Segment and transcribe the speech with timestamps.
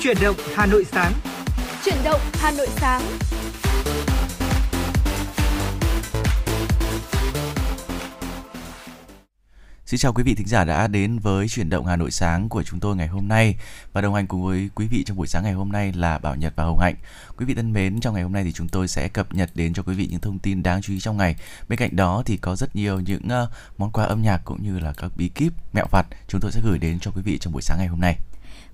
[0.00, 1.12] Chuyển động Hà Nội sáng.
[1.84, 3.02] Chuyển động Hà Nội sáng.
[9.86, 12.62] Xin chào quý vị thính giả đã đến với chuyển động Hà Nội sáng của
[12.62, 13.56] chúng tôi ngày hôm nay
[13.92, 16.36] và đồng hành cùng với quý vị trong buổi sáng ngày hôm nay là Bảo
[16.36, 16.94] Nhật và Hồng Hạnh.
[17.36, 19.74] Quý vị thân mến, trong ngày hôm nay thì chúng tôi sẽ cập nhật đến
[19.74, 21.36] cho quý vị những thông tin đáng chú ý trong ngày.
[21.68, 24.78] Bên cạnh đó thì có rất nhiều những uh, món quà âm nhạc cũng như
[24.78, 27.52] là các bí kíp mẹo vặt chúng tôi sẽ gửi đến cho quý vị trong
[27.52, 28.16] buổi sáng ngày hôm nay.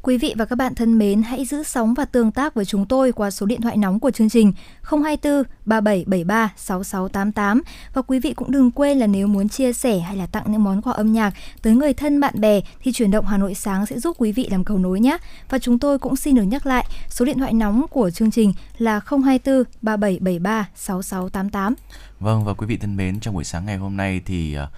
[0.02, 2.86] Quý vị và các bạn thân mến, hãy giữ sóng và tương tác với chúng
[2.86, 4.52] tôi qua số điện thoại nóng của chương trình
[4.82, 7.62] 024 3773 6688
[7.94, 10.64] và quý vị cũng đừng quên là nếu muốn chia sẻ hay là tặng những
[10.64, 13.86] món quà âm nhạc tới người thân bạn bè thì chuyển động Hà Nội sáng
[13.86, 15.18] sẽ giúp quý vị làm cầu nối nhé.
[15.50, 18.52] Và chúng tôi cũng xin được nhắc lại số điện thoại nóng của chương trình
[18.78, 21.74] là 024 3773 6688.
[22.20, 24.68] Vâng và quý vị thân mến, trong buổi sáng ngày hôm nay thì uh,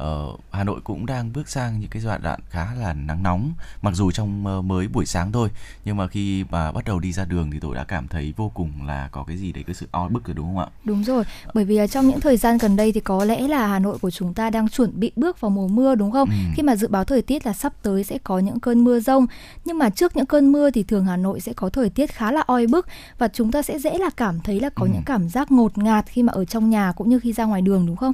[0.00, 3.52] uh, Hà Nội cũng đang bước sang những cái giai đoạn khá là nắng nóng
[3.82, 5.48] mặc dù trong uh, mới buổi sáng thôi
[5.84, 8.50] nhưng mà khi mà bắt đầu đi ra đường thì tôi đã cảm thấy vô
[8.54, 11.04] cùng là có cái gì đấy cái sự oi bức rồi đúng không ạ Đúng
[11.04, 11.24] rồi,
[11.54, 14.10] bởi vì trong những thời gian gần đây thì có lẽ là Hà Nội của
[14.10, 16.28] chúng ta đang chuẩn bị bước vào mùa mưa đúng không?
[16.28, 16.36] Ừ.
[16.54, 19.26] Khi mà dự báo thời tiết là sắp tới sẽ có những cơn mưa rông
[19.64, 22.32] nhưng mà trước những cơn mưa thì thường Hà Nội sẽ có thời tiết khá
[22.32, 22.86] là oi bức
[23.18, 24.90] và chúng ta sẽ dễ là cảm thấy là có ừ.
[24.92, 27.62] những cảm giác ngột ngạt khi mà ở trong nhà cũng như khi ra ngoài
[27.62, 28.12] đường đúng không?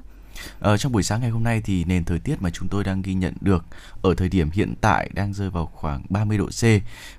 [0.60, 3.02] Ờ, trong buổi sáng ngày hôm nay thì nền thời tiết mà chúng tôi đang
[3.02, 3.64] ghi nhận được
[4.02, 6.64] ở thời điểm hiện tại đang rơi vào khoảng 30 độ C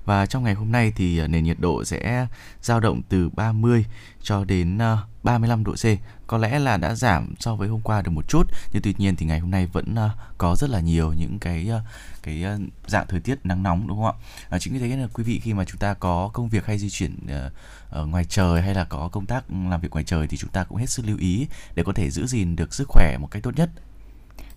[0.04, 2.26] và trong ngày hôm nay thì ờ, nền nhiệt độ sẽ
[2.62, 3.84] dao động từ 30
[4.22, 5.84] cho đến ờ, 35 độ C.
[6.32, 9.16] Có lẽ là đã giảm so với hôm qua được một chút nhưng tuy nhiên
[9.16, 11.80] thì ngày hôm nay vẫn ờ, có rất là nhiều những cái ờ,
[12.22, 14.12] cái ờ, dạng thời tiết nắng nóng đúng không ạ?
[14.48, 16.78] À, chính vì thế là quý vị khi mà chúng ta có công việc hay
[16.78, 17.16] di chuyển
[17.90, 20.64] ở ngoài trời hay là có công tác làm việc ngoài trời thì chúng ta
[20.64, 23.42] cũng hết sức lưu ý để có thể giữ gìn được sức khỏe một cách
[23.42, 23.70] tốt nhất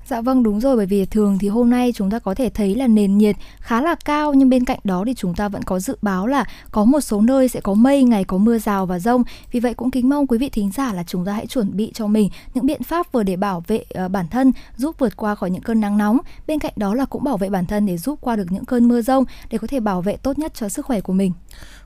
[0.10, 2.76] Dạ vâng đúng rồi bởi vì thường thì hôm nay chúng ta có thể thấy
[2.76, 5.80] là nền nhiệt khá là cao nhưng bên cạnh đó thì chúng ta vẫn có
[5.80, 9.00] dự báo là có một số nơi sẽ có mây, ngày có mưa rào và
[9.00, 9.24] rông.
[9.52, 11.92] Vì vậy cũng kính mong quý vị thính giả là chúng ta hãy chuẩn bị
[11.94, 15.36] cho mình những biện pháp vừa để bảo vệ uh, bản thân, giúp vượt qua
[15.36, 16.18] khỏi những cơn nắng nóng.
[16.48, 18.88] Bên cạnh đó là cũng bảo vệ bản thân để giúp qua được những cơn
[18.88, 21.32] mưa rông để có thể bảo vệ tốt nhất cho sức khỏe của mình.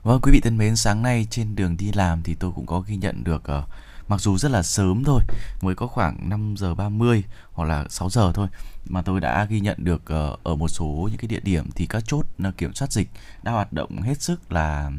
[0.02, 2.80] Vâng quý vị thân mến, sáng nay trên đường đi làm thì tôi cũng có
[2.80, 3.64] ghi nhận được uh,
[4.10, 5.22] mặc dù rất là sớm thôi
[5.60, 7.22] mới có khoảng 5 giờ 30
[7.52, 8.48] hoặc là 6 giờ thôi
[8.84, 11.86] mà tôi đã ghi nhận được uh, ở một số những cái địa điểm thì
[11.86, 13.08] các chốt uh, kiểm soát dịch
[13.42, 14.90] đã hoạt động hết sức là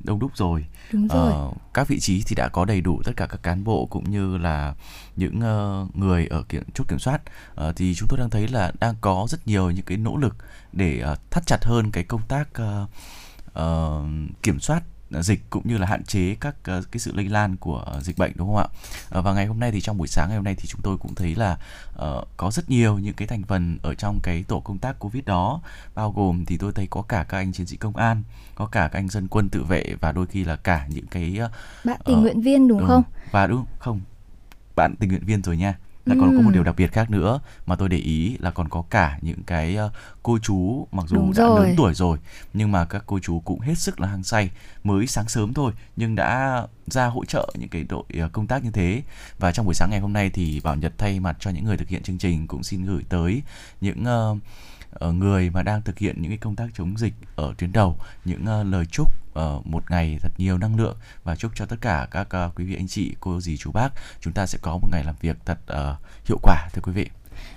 [0.00, 0.66] đông đúc rồi.
[0.92, 1.48] Đúng rồi.
[1.48, 4.10] Uh, các vị trí thì đã có đầy đủ tất cả các cán bộ cũng
[4.10, 4.74] như là
[5.16, 7.22] những uh, người ở kiểm, chốt kiểm soát
[7.68, 10.36] uh, thì chúng tôi đang thấy là đang có rất nhiều những cái nỗ lực
[10.72, 12.88] để uh, thắt chặt hơn cái công tác uh,
[13.58, 14.82] uh, kiểm soát
[15.22, 18.32] dịch cũng như là hạn chế các uh, cái sự lây lan của dịch bệnh
[18.34, 18.66] đúng không ạ?
[19.18, 20.98] Uh, và ngày hôm nay thì trong buổi sáng ngày hôm nay thì chúng tôi
[20.98, 21.58] cũng thấy là
[21.92, 25.24] uh, có rất nhiều những cái thành phần ở trong cái tổ công tác Covid
[25.24, 25.60] đó,
[25.94, 28.22] bao gồm thì tôi thấy có cả các anh chiến sĩ công an,
[28.54, 31.38] có cả các anh dân quân tự vệ và đôi khi là cả những cái
[31.44, 31.50] uh,
[31.84, 33.02] bạn tình nguyện viên đúng, đúng không?
[33.30, 34.00] Và đúng không?
[34.76, 35.74] Bạn tình nguyện viên rồi nha
[36.06, 38.68] lại còn có một điều đặc biệt khác nữa mà tôi để ý là còn
[38.68, 39.92] có cả những cái uh,
[40.22, 41.66] cô chú mặc dù Đúng đã rồi.
[41.66, 42.18] lớn tuổi rồi
[42.54, 44.50] nhưng mà các cô chú cũng hết sức là hăng say
[44.84, 48.64] mới sáng sớm thôi nhưng đã ra hỗ trợ những cái đội uh, công tác
[48.64, 49.02] như thế
[49.38, 51.76] và trong buổi sáng ngày hôm nay thì bảo nhật thay mặt cho những người
[51.76, 53.42] thực hiện chương trình cũng xin gửi tới
[53.80, 54.38] những uh,
[54.94, 57.96] Ờ, người mà đang thực hiện những cái công tác chống dịch ở tuyến đầu
[58.24, 60.96] những uh, lời chúc uh, một ngày thật nhiều năng lượng.
[61.24, 63.88] Và chúc cho tất cả các uh, quý vị anh chị cô dì chú bác
[64.20, 67.10] chúng ta sẽ có một ngày làm việc thật uh, hiệu quả thưa quý vị.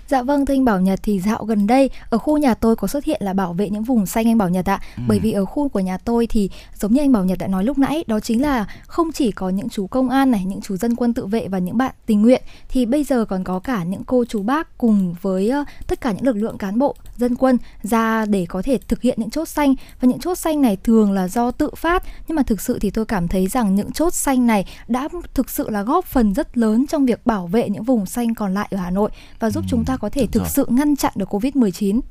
[0.08, 2.88] Dạ vâng thưa anh Bảo Nhật thì dạo gần đây ở khu nhà tôi có
[2.88, 4.80] xuất hiện là bảo vệ những vùng xanh anh Bảo Nhật ạ.
[4.98, 5.04] Ừ.
[5.08, 7.64] Bởi vì ở khu của nhà tôi thì giống như anh Bảo Nhật đã nói
[7.64, 10.78] lúc nãy đó chính là không chỉ có những chú công an này, những chú
[10.78, 13.84] dân quân tự vệ và những bạn tình nguyện thì bây giờ còn có cả
[13.84, 17.36] những cô chú bác cùng với uh, tất cả những lực lượng cán bộ dân
[17.36, 20.78] quân ra để có thể thực hiện những chốt xanh và những chốt xanh này
[20.84, 23.92] thường là do tự phát nhưng mà thực sự thì tôi cảm thấy rằng những
[23.92, 27.70] chốt xanh này đã thực sự là góp phần rất lớn trong việc bảo vệ
[27.70, 29.68] những vùng xanh còn lại ở Hà Nội và giúp ừ.
[29.70, 30.50] chúng ta có thể thực rồi.
[30.50, 32.02] sự ngăn chặn được Covid-19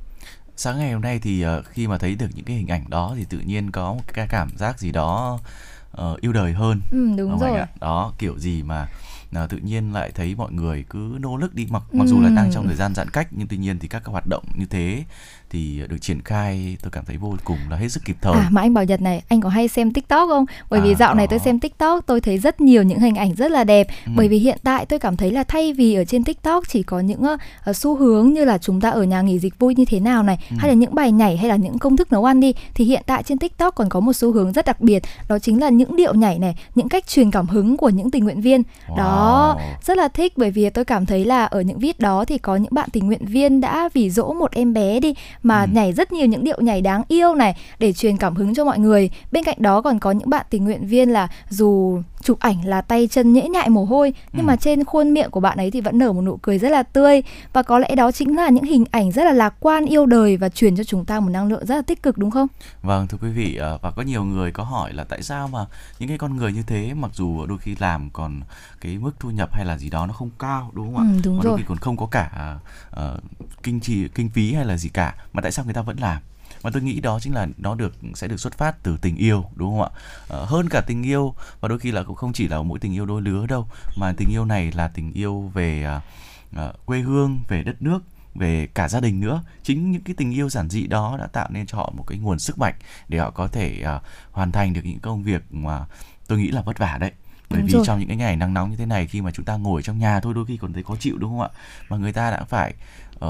[0.57, 3.13] sáng ngày hôm nay thì uh, khi mà thấy được những cái hình ảnh đó
[3.17, 5.39] thì tự nhiên có một cái cảm giác gì đó
[6.01, 6.81] uh, yêu đời hơn.
[6.91, 7.59] Ừ, đúng, rồi.
[7.79, 8.87] đó kiểu gì mà
[9.43, 11.67] uh, tự nhiên lại thấy mọi người cứ nỗ lực đi.
[11.69, 12.09] Mặc mặc ừ.
[12.09, 14.27] dù là đang trong thời gian giãn cách nhưng tuy nhiên thì các cái hoạt
[14.29, 15.03] động như thế
[15.49, 18.33] thì được triển khai tôi cảm thấy vô cùng là hết sức kịp thời.
[18.33, 20.45] À mà anh Bảo Nhật này, anh có hay xem TikTok không?
[20.69, 23.35] Bởi à, vì dạo này tôi xem TikTok tôi thấy rất nhiều những hình ảnh
[23.35, 23.87] rất là đẹp.
[24.05, 24.11] Ừ.
[24.15, 26.99] Bởi vì hiện tại tôi cảm thấy là thay vì ở trên TikTok chỉ có
[26.99, 29.99] những uh, xu hướng như là chúng ta ở nhà nghỉ dịch vui như thế
[29.99, 30.55] nào này, ừ.
[30.59, 33.03] hay là những bài nhảy hay là những công thức nấu ăn đi thì hiện
[33.05, 35.95] tại trên TikTok còn có một xu hướng rất đặc biệt, đó chính là những
[35.95, 38.61] điệu nhảy này, những cách truyền cảm hứng của những tình nguyện viên.
[38.87, 38.97] Wow.
[38.97, 42.37] Đó rất là thích bởi vì tôi cảm thấy là ở những viết đó thì
[42.37, 45.67] có những bạn tình nguyện viên đã vì dỗ một em bé đi mà ừ.
[45.73, 48.79] nhảy rất nhiều những điệu nhảy đáng yêu này để truyền cảm hứng cho mọi
[48.79, 52.65] người bên cạnh đó còn có những bạn tình nguyện viên là dù chụp ảnh
[52.65, 54.47] là tay chân nhễ nhại mồ hôi nhưng ừ.
[54.47, 56.83] mà trên khuôn miệng của bạn ấy thì vẫn nở một nụ cười rất là
[56.83, 57.21] tươi
[57.53, 60.37] và có lẽ đó chính là những hình ảnh rất là lạc quan yêu đời
[60.37, 62.47] và truyền cho chúng ta một năng lượng rất là tích cực đúng không?
[62.81, 65.65] Vâng thưa quý vị ờ, và có nhiều người có hỏi là tại sao mà
[65.99, 68.41] những cái con người như thế mặc dù đôi khi làm còn
[68.81, 71.05] cái mức thu nhập hay là gì đó nó không cao đúng không ạ?
[71.13, 71.51] Ừ, đúng mà rồi.
[71.51, 72.57] đôi khi còn không có cả
[72.99, 73.01] uh,
[73.63, 76.21] kinh trì kinh phí hay là gì cả mà tại sao người ta vẫn làm?
[76.63, 79.45] Mà tôi nghĩ đó chính là nó được sẽ được xuất phát từ tình yêu
[79.55, 79.89] đúng không ạ?
[80.29, 82.93] À, hơn cả tình yêu và đôi khi là cũng không chỉ là mỗi tình
[82.93, 83.67] yêu đôi lứa đâu
[83.97, 85.99] mà tình yêu này là tình yêu về
[86.55, 87.99] uh, quê hương về đất nước
[88.35, 89.43] về cả gia đình nữa.
[89.63, 92.17] Chính những cái tình yêu giản dị đó đã tạo nên cho họ một cái
[92.17, 92.75] nguồn sức mạnh
[93.07, 94.01] để họ có thể uh,
[94.31, 95.85] hoàn thành được những công việc mà
[96.27, 97.11] tôi nghĩ là vất vả đấy
[97.49, 97.83] bởi đúng vì rồi.
[97.85, 99.99] trong những cái ngày nắng nóng như thế này khi mà chúng ta ngồi trong
[99.99, 101.49] nhà thôi đôi khi còn thấy khó chịu đúng không ạ
[101.89, 102.73] mà người ta đã phải
[103.15, 103.21] uh,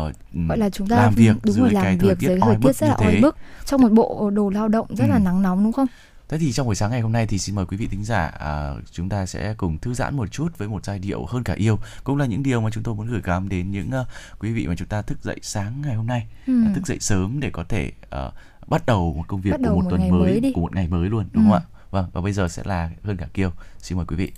[0.47, 2.87] gọi là chúng ta làm việc đúng rồi làm cái việc dưới thời tiết rất
[2.87, 3.35] là oi bức
[3.65, 5.09] trong một bộ đồ lao động rất ừ.
[5.09, 5.87] là nắng nóng đúng không
[6.29, 8.27] Thế thì trong buổi sáng ngày hôm nay thì xin mời quý vị thính giả
[8.39, 11.53] à, chúng ta sẽ cùng thư giãn một chút với một giai điệu hơn cả
[11.53, 14.07] yêu cũng là những điều mà chúng tôi muốn gửi gắm đến những uh,
[14.39, 16.53] quý vị mà chúng ta thức dậy sáng ngày hôm nay ừ.
[16.75, 18.33] thức dậy sớm để có thể uh,
[18.67, 21.09] bắt đầu một công việc của một, một tuần mới, mới của một ngày mới
[21.09, 21.49] luôn đúng ừ.
[21.49, 21.76] không ạ?
[21.91, 23.51] Vâng và bây giờ sẽ là hơn cả Kiều.
[23.77, 24.31] Xin mời quý vị.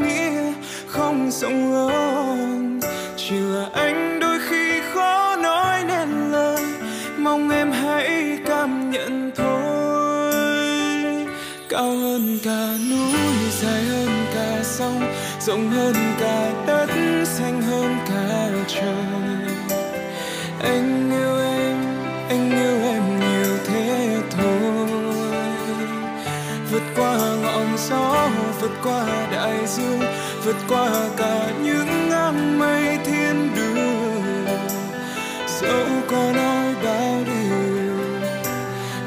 [0.00, 0.52] Nghĩa
[0.86, 2.80] không rộng lớn
[3.16, 6.64] chỉ là anh đôi khi khó nói nên lời,
[7.18, 10.32] mong em hãy cảm nhận thôi.
[11.68, 13.20] Cao hơn cả núi,
[13.60, 15.02] dài hơn cả sông,
[15.40, 16.90] rộng hơn cả đất,
[17.24, 19.54] xanh hơn cả trời.
[20.62, 20.99] Anh
[27.88, 28.28] gió
[28.60, 30.00] vượt qua đại dương,
[30.44, 34.58] vượt qua cả những áng mây thiên đường.
[35.60, 37.96] Dẫu có nói bao điều,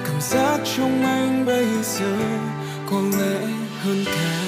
[0.05, 2.17] cảm giác trong anh bây giờ
[2.91, 3.47] có lẽ
[3.83, 4.42] hơn cả.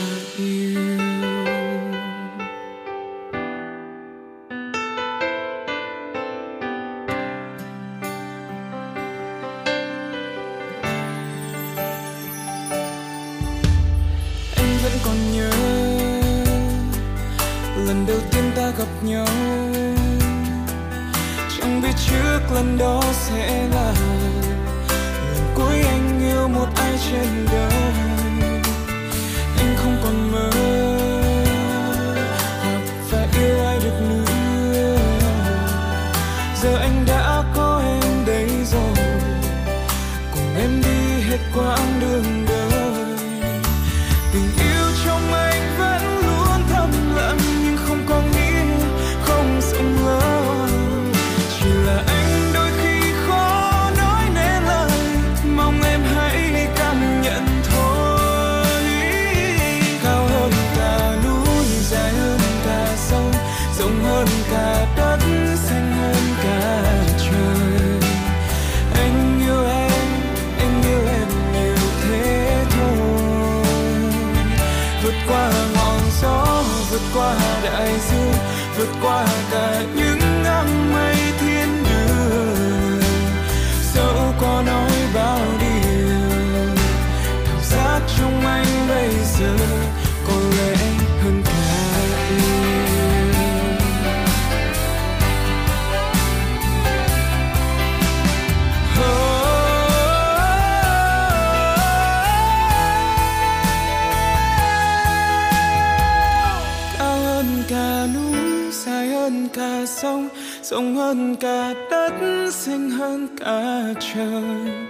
[111.36, 114.85] Cả đất xinh hơn cả trời.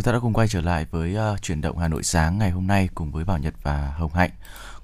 [0.00, 2.50] Chúng ta đã cùng quay trở lại với uh, chuyển động Hà Nội sáng ngày
[2.50, 4.30] hôm nay cùng với Bảo Nhật và Hồng Hạnh.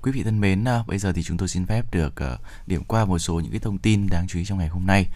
[0.03, 2.85] Quý vị thân mến, uh, bây giờ thì chúng tôi xin phép được uh, điểm
[2.85, 5.07] qua một số những cái thông tin đáng chú ý trong ngày hôm nay.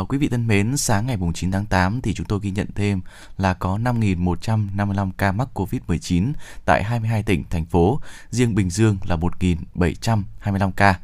[0.00, 2.66] Uh, quý vị thân mến, sáng ngày 9 tháng 8 thì chúng tôi ghi nhận
[2.74, 3.00] thêm
[3.38, 6.32] là có 5.155 ca mắc Covid-19
[6.64, 8.00] tại 22 tỉnh, thành phố.
[8.30, 10.98] Riêng Bình Dương là 1.725 ca.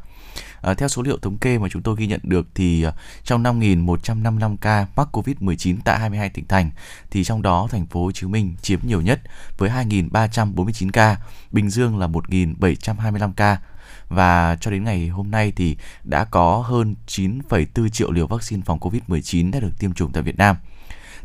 [0.62, 2.92] À, theo số liệu thống kê mà chúng tôi ghi nhận được thì ờ,
[3.24, 6.70] trong 5.155 ca mắc Covid-19 tại 22 tỉnh thành
[7.10, 9.20] thì trong đó thành phố Hồ Chí Minh chiếm nhiều nhất
[9.58, 11.16] với 2.349 ca,
[11.50, 13.58] Bình Dương là 1.725 ca
[14.08, 18.78] và cho đến ngày hôm nay thì đã có hơn 9,4 triệu liều vaccine phòng
[18.78, 20.56] Covid-19 đã được tiêm chủng tại Việt Nam.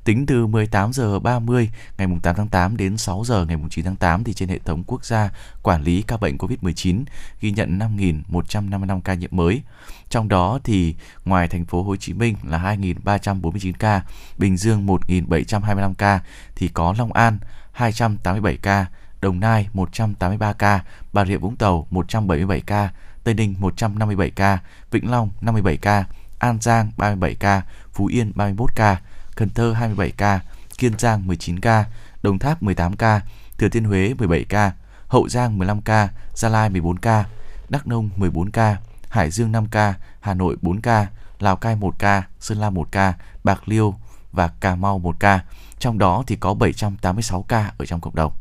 [0.05, 3.95] Tính từ 18 giờ 30 ngày 8 tháng 8 đến 6 giờ ngày 9 tháng
[3.95, 5.29] 8 thì trên hệ thống quốc gia
[5.63, 7.03] quản lý ca bệnh COVID-19
[7.41, 9.61] ghi nhận 5.155 ca nhiễm mới.
[10.09, 10.95] Trong đó thì
[11.25, 14.01] ngoài thành phố Hồ Chí Minh là 2.349 ca,
[14.37, 16.19] Bình Dương 1.725 ca
[16.55, 17.37] thì có Long An
[17.71, 18.85] 287 ca,
[19.21, 20.83] Đồng Nai 183 ca,
[21.13, 22.89] Bà Rịa Vũng Tàu 177 ca,
[23.23, 24.59] Tây Ninh 157 ca,
[24.91, 26.05] Vĩnh Long 57 ca,
[26.39, 27.61] An Giang 37 ca,
[27.93, 29.01] Phú Yên 31 ca,
[29.35, 30.39] Cần Thơ 27 ca,
[30.77, 31.85] Kiên Giang 19 ca,
[32.23, 33.21] Đồng Tháp 18 ca,
[33.57, 34.71] Thừa Thiên Huế 17 ca,
[35.07, 37.25] Hậu Giang 15 ca, Gia Lai 14 ca,
[37.69, 38.77] Đắk Nông 14 ca,
[39.09, 41.07] Hải Dương 5 ca, Hà Nội 4 ca,
[41.39, 43.13] Lào Cai 1 ca, Sơn La 1 ca,
[43.43, 43.95] Bạc Liêu
[44.31, 45.39] và Cà Mau 1 ca.
[45.79, 48.31] Trong đó thì có 786 ca ở trong cộng đồng.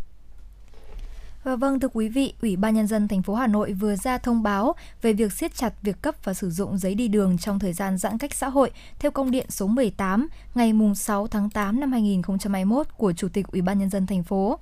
[1.44, 4.18] Và vâng thưa quý vị, Ủy ban nhân dân thành phố Hà Nội vừa ra
[4.18, 7.58] thông báo về việc siết chặt việc cấp và sử dụng giấy đi đường trong
[7.58, 11.80] thời gian giãn cách xã hội theo công điện số 18 ngày 6 tháng 8
[11.80, 14.58] năm 2021 của Chủ tịch Ủy ban nhân dân thành phố.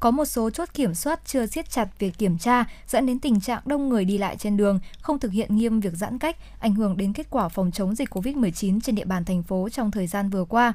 [0.00, 3.40] Có một số chốt kiểm soát chưa siết chặt việc kiểm tra dẫn đến tình
[3.40, 6.74] trạng đông người đi lại trên đường, không thực hiện nghiêm việc giãn cách, ảnh
[6.74, 10.06] hưởng đến kết quả phòng chống dịch COVID-19 trên địa bàn thành phố trong thời
[10.06, 10.72] gian vừa qua.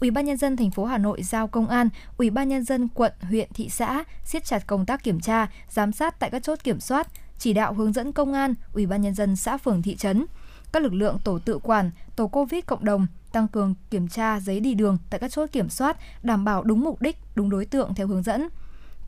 [0.00, 2.88] Ủy ban nhân dân thành phố Hà Nội giao công an, Ủy ban nhân dân
[2.88, 6.58] quận, huyện, thị xã siết chặt công tác kiểm tra, giám sát tại các chốt
[6.64, 9.96] kiểm soát, chỉ đạo hướng dẫn công an, Ủy ban nhân dân xã phường thị
[9.96, 10.26] trấn,
[10.72, 14.60] các lực lượng tổ tự quản, tổ Covid cộng đồng tăng cường kiểm tra giấy
[14.60, 17.94] đi đường tại các chốt kiểm soát, đảm bảo đúng mục đích, đúng đối tượng
[17.94, 18.48] theo hướng dẫn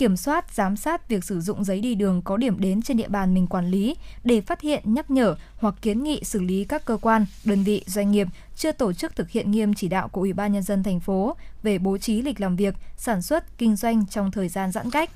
[0.03, 3.09] kiểm soát, giám sát việc sử dụng giấy đi đường có điểm đến trên địa
[3.09, 6.85] bàn mình quản lý để phát hiện, nhắc nhở hoặc kiến nghị xử lý các
[6.85, 10.21] cơ quan, đơn vị, doanh nghiệp chưa tổ chức thực hiện nghiêm chỉ đạo của
[10.21, 13.77] Ủy ban nhân dân thành phố về bố trí lịch làm việc, sản xuất, kinh
[13.77, 15.11] doanh trong thời gian giãn cách.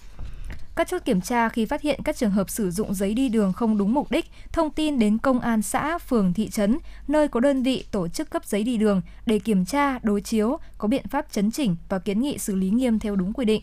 [0.76, 3.52] Các chốt kiểm tra khi phát hiện các trường hợp sử dụng giấy đi đường
[3.52, 6.78] không đúng mục đích, thông tin đến công an xã, phường, thị trấn,
[7.08, 10.58] nơi có đơn vị tổ chức cấp giấy đi đường để kiểm tra, đối chiếu,
[10.78, 13.62] có biện pháp chấn chỉnh và kiến nghị xử lý nghiêm theo đúng quy định.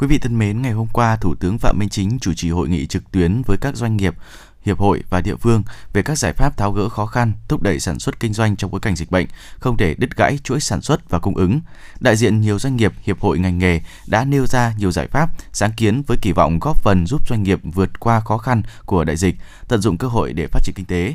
[0.00, 2.68] Quý vị thân mến, ngày hôm qua, Thủ tướng Phạm Minh Chính chủ trì hội
[2.68, 4.14] nghị trực tuyến với các doanh nghiệp,
[4.62, 7.80] hiệp hội và địa phương về các giải pháp tháo gỡ khó khăn, thúc đẩy
[7.80, 9.26] sản xuất kinh doanh trong bối cảnh dịch bệnh,
[9.58, 11.60] không để đứt gãy chuỗi sản xuất và cung ứng.
[12.00, 15.30] Đại diện nhiều doanh nghiệp, hiệp hội ngành nghề đã nêu ra nhiều giải pháp,
[15.52, 19.04] sáng kiến với kỳ vọng góp phần giúp doanh nghiệp vượt qua khó khăn của
[19.04, 19.36] đại dịch,
[19.68, 21.14] tận dụng cơ hội để phát triển kinh tế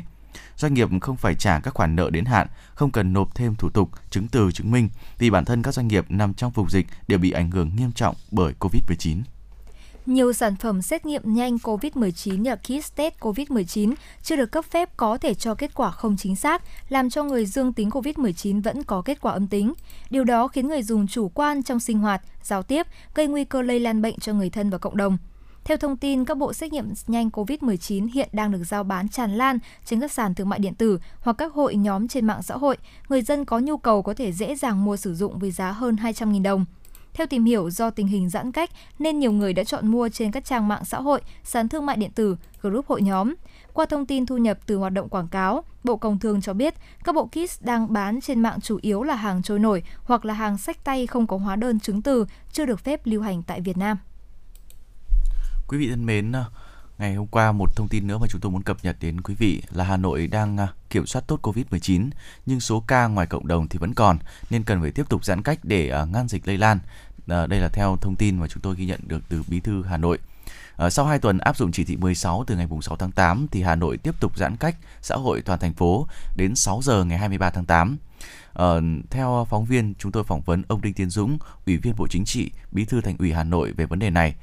[0.56, 3.68] doanh nghiệp không phải trả các khoản nợ đến hạn, không cần nộp thêm thủ
[3.70, 6.86] tục, chứng từ chứng minh vì bản thân các doanh nghiệp nằm trong vùng dịch
[7.08, 9.22] đều bị ảnh hưởng nghiêm trọng bởi Covid-19.
[10.06, 14.96] Nhiều sản phẩm xét nghiệm nhanh COVID-19 như kit test COVID-19 chưa được cấp phép
[14.96, 18.82] có thể cho kết quả không chính xác, làm cho người dương tính COVID-19 vẫn
[18.82, 19.72] có kết quả âm tính.
[20.10, 23.62] Điều đó khiến người dùng chủ quan trong sinh hoạt, giao tiếp, gây nguy cơ
[23.62, 25.18] lây lan bệnh cho người thân và cộng đồng.
[25.66, 29.36] Theo thông tin, các bộ xét nghiệm nhanh COVID-19 hiện đang được giao bán tràn
[29.36, 32.56] lan trên các sàn thương mại điện tử hoặc các hội nhóm trên mạng xã
[32.56, 32.76] hội.
[33.08, 35.96] Người dân có nhu cầu có thể dễ dàng mua sử dụng với giá hơn
[35.96, 36.64] 200.000 đồng.
[37.14, 40.32] Theo tìm hiểu, do tình hình giãn cách nên nhiều người đã chọn mua trên
[40.32, 43.34] các trang mạng xã hội, sàn thương mại điện tử, group hội nhóm.
[43.72, 46.74] Qua thông tin thu nhập từ hoạt động quảng cáo, Bộ Công Thương cho biết
[47.04, 50.34] các bộ kit đang bán trên mạng chủ yếu là hàng trôi nổi hoặc là
[50.34, 53.60] hàng sách tay không có hóa đơn chứng từ, chưa được phép lưu hành tại
[53.60, 53.96] Việt Nam.
[55.68, 56.44] Quý vị thân mến, à,
[56.98, 59.34] ngày hôm qua một thông tin nữa mà chúng tôi muốn cập nhật đến quý
[59.38, 62.10] vị là Hà Nội đang à, kiểm soát tốt Covid-19
[62.46, 64.18] nhưng số ca ngoài cộng đồng thì vẫn còn
[64.50, 66.78] nên cần phải tiếp tục giãn cách để à, ngăn dịch lây lan.
[67.26, 69.96] Đây là theo thông tin mà chúng tôi ghi nhận được từ Bí thư Hà
[69.96, 70.18] Nội.
[70.90, 73.74] Sau 2 tuần áp dụng chỉ thị 16 từ ngày 6 tháng 8 thì Hà
[73.74, 76.06] Nội tiếp tục giãn cách xã hội toàn thành phố
[76.36, 77.96] đến 6 giờ ngày 23 tháng 8.
[78.52, 82.06] Ờ, theo phóng viên, chúng tôi phỏng vấn ông Đinh Tiến Dũng, Ủy viên Bộ
[82.10, 84.34] Chính trị, Bí thư Thành ủy Hà Nội về vấn đề này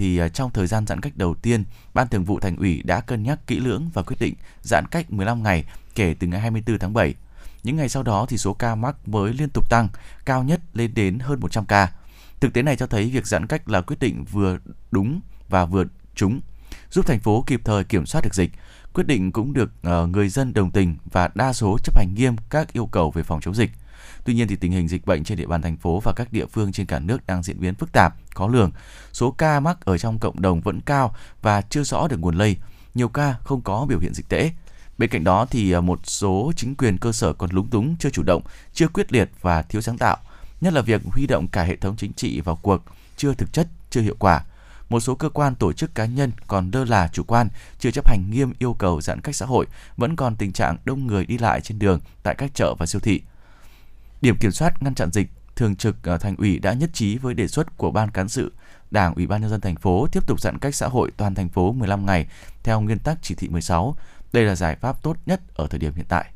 [0.00, 1.64] thì à, trong thời gian giãn cách đầu tiên,
[1.94, 5.12] Ban Thường vụ Thành ủy đã cân nhắc kỹ lưỡng và quyết định giãn cách
[5.12, 5.64] 15 ngày
[5.94, 7.14] kể từ ngày 24 tháng 7.
[7.62, 9.88] Những ngày sau đó thì số ca mắc mới liên tục tăng,
[10.24, 11.92] cao nhất lên đến hơn 100 ca.
[12.40, 14.58] Thực tế này cho thấy việc giãn cách là quyết định vừa
[14.90, 16.40] đúng và vừa trúng,
[16.90, 18.50] giúp thành phố kịp thời kiểm soát được dịch.
[18.92, 22.36] Quyết định cũng được ờ, người dân đồng tình và đa số chấp hành nghiêm
[22.50, 23.70] các yêu cầu về phòng chống dịch.
[24.24, 26.46] Tuy nhiên thì tình hình dịch bệnh trên địa bàn thành phố và các địa
[26.46, 28.70] phương trên cả nước đang diễn biến phức tạp, khó lường.
[29.12, 32.56] Số ca mắc ở trong cộng đồng vẫn cao và chưa rõ được nguồn lây.
[32.94, 34.50] Nhiều ca không có biểu hiện dịch tễ.
[34.98, 38.10] Bên cạnh đó thì à, một số chính quyền cơ sở còn lúng túng, chưa
[38.10, 40.16] chủ động, chưa quyết liệt và thiếu sáng tạo,
[40.60, 42.82] nhất là việc huy động cả hệ thống chính trị vào cuộc
[43.16, 44.44] chưa thực chất, chưa hiệu quả.
[44.88, 47.48] Một số cơ quan tổ chức cá nhân còn lơ là chủ quan,
[47.78, 51.06] chưa chấp hành nghiêm yêu cầu giãn cách xã hội, vẫn còn tình trạng đông
[51.06, 53.20] người đi lại trên đường tại các chợ và siêu thị.
[54.20, 57.34] Điểm kiểm soát ngăn chặn dịch, thường trực ờ, thành ủy đã nhất trí với
[57.34, 58.52] đề xuất của ban cán sự
[58.90, 61.48] Đảng Ủy ban nhân dân thành phố tiếp tục giãn cách xã hội toàn thành
[61.48, 62.26] phố 15 ngày
[62.62, 63.96] theo nguyên tắc chỉ thị 16.
[64.32, 66.30] Đây là giải pháp tốt nhất ở thời điểm hiện tại.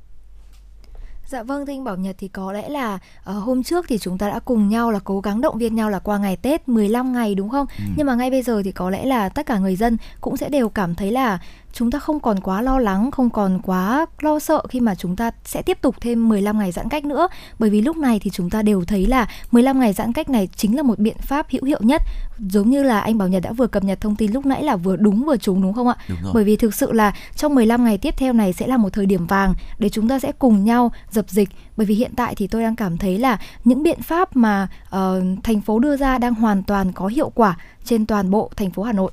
[1.27, 4.19] Dạ vâng, thưa anh Bảo Nhật thì có lẽ là uh, hôm trước thì chúng
[4.19, 7.13] ta đã cùng nhau là cố gắng động viên nhau là qua ngày Tết 15
[7.13, 7.67] ngày đúng không?
[7.79, 7.85] Ừ.
[7.97, 10.49] Nhưng mà ngay bây giờ thì có lẽ là tất cả người dân cũng sẽ
[10.49, 11.39] đều cảm thấy là
[11.75, 15.17] chúng ta không còn quá lo lắng, không còn quá lo sợ khi mà chúng
[15.17, 17.29] ta sẽ tiếp tục thêm 15 ngày giãn cách nữa.
[17.59, 20.49] Bởi vì lúc này thì chúng ta đều thấy là 15 ngày giãn cách này
[20.57, 22.03] chính là một biện pháp hữu hiệu nhất.
[22.39, 24.77] Giống như là anh Bảo Nhật đã vừa cập nhật thông tin lúc nãy là
[24.77, 25.97] vừa đúng vừa trúng đúng không ạ?
[26.09, 26.33] Đúng rồi.
[26.35, 29.07] Bởi vì thực sự là trong 15 ngày tiếp theo này sẽ là một thời
[29.07, 31.49] điểm vàng để chúng ta sẽ cùng nhau dập dịch.
[31.77, 34.99] Bởi vì hiện tại thì tôi đang cảm thấy là những biện pháp mà uh,
[35.43, 38.83] thành phố đưa ra đang hoàn toàn có hiệu quả trên toàn bộ thành phố
[38.83, 39.11] Hà Nội.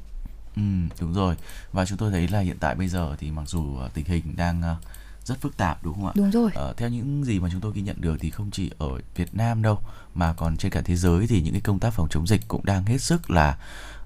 [0.56, 0.62] Ừ,
[1.02, 1.36] đúng rồi.
[1.72, 4.36] Và chúng tôi thấy là hiện tại bây giờ thì mặc dù ờ, tình hình
[4.36, 4.76] đang ờ,
[5.24, 6.12] rất phức tạp đúng không ạ?
[6.16, 6.52] Đúng rồi.
[6.54, 9.36] Ờ, theo những gì mà chúng tôi ghi nhận được thì không chỉ ở Việt
[9.36, 9.80] Nam đâu
[10.16, 12.66] mà còn trên cả thế giới thì những cái công tác phòng chống dịch cũng
[12.66, 13.58] đang hết sức là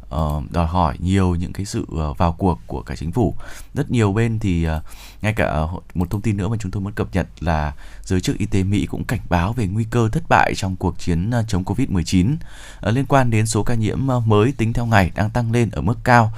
[0.10, 3.36] Ờ, đòi hỏi nhiều những cái sự uh, vào cuộc của cả chính phủ.
[3.74, 4.72] Rất nhiều bên thì uh,
[5.22, 5.64] ngay cả
[5.94, 8.64] một thông tin nữa mà chúng tôi muốn cập nhật là giới chức y tế
[8.64, 12.34] Mỹ cũng cảnh báo về nguy cơ thất bại trong cuộc chiến uh, chống Covid-19
[12.34, 15.70] uh, liên quan đến số ca nhiễm uh, mới tính theo ngày đang tăng lên
[15.70, 16.32] ở mức cao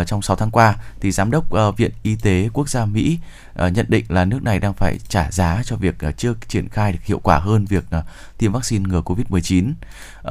[0.00, 3.18] uh, trong 6 tháng qua thì giám đốc uh, Viện Y tế Quốc gia Mỹ
[3.66, 6.68] uh, nhận định là nước này đang phải trả giá cho việc uh, chưa triển
[6.68, 8.04] khai được hiệu quả hơn việc uh,
[8.38, 9.72] tiêm vaccine ngừa Covid-19.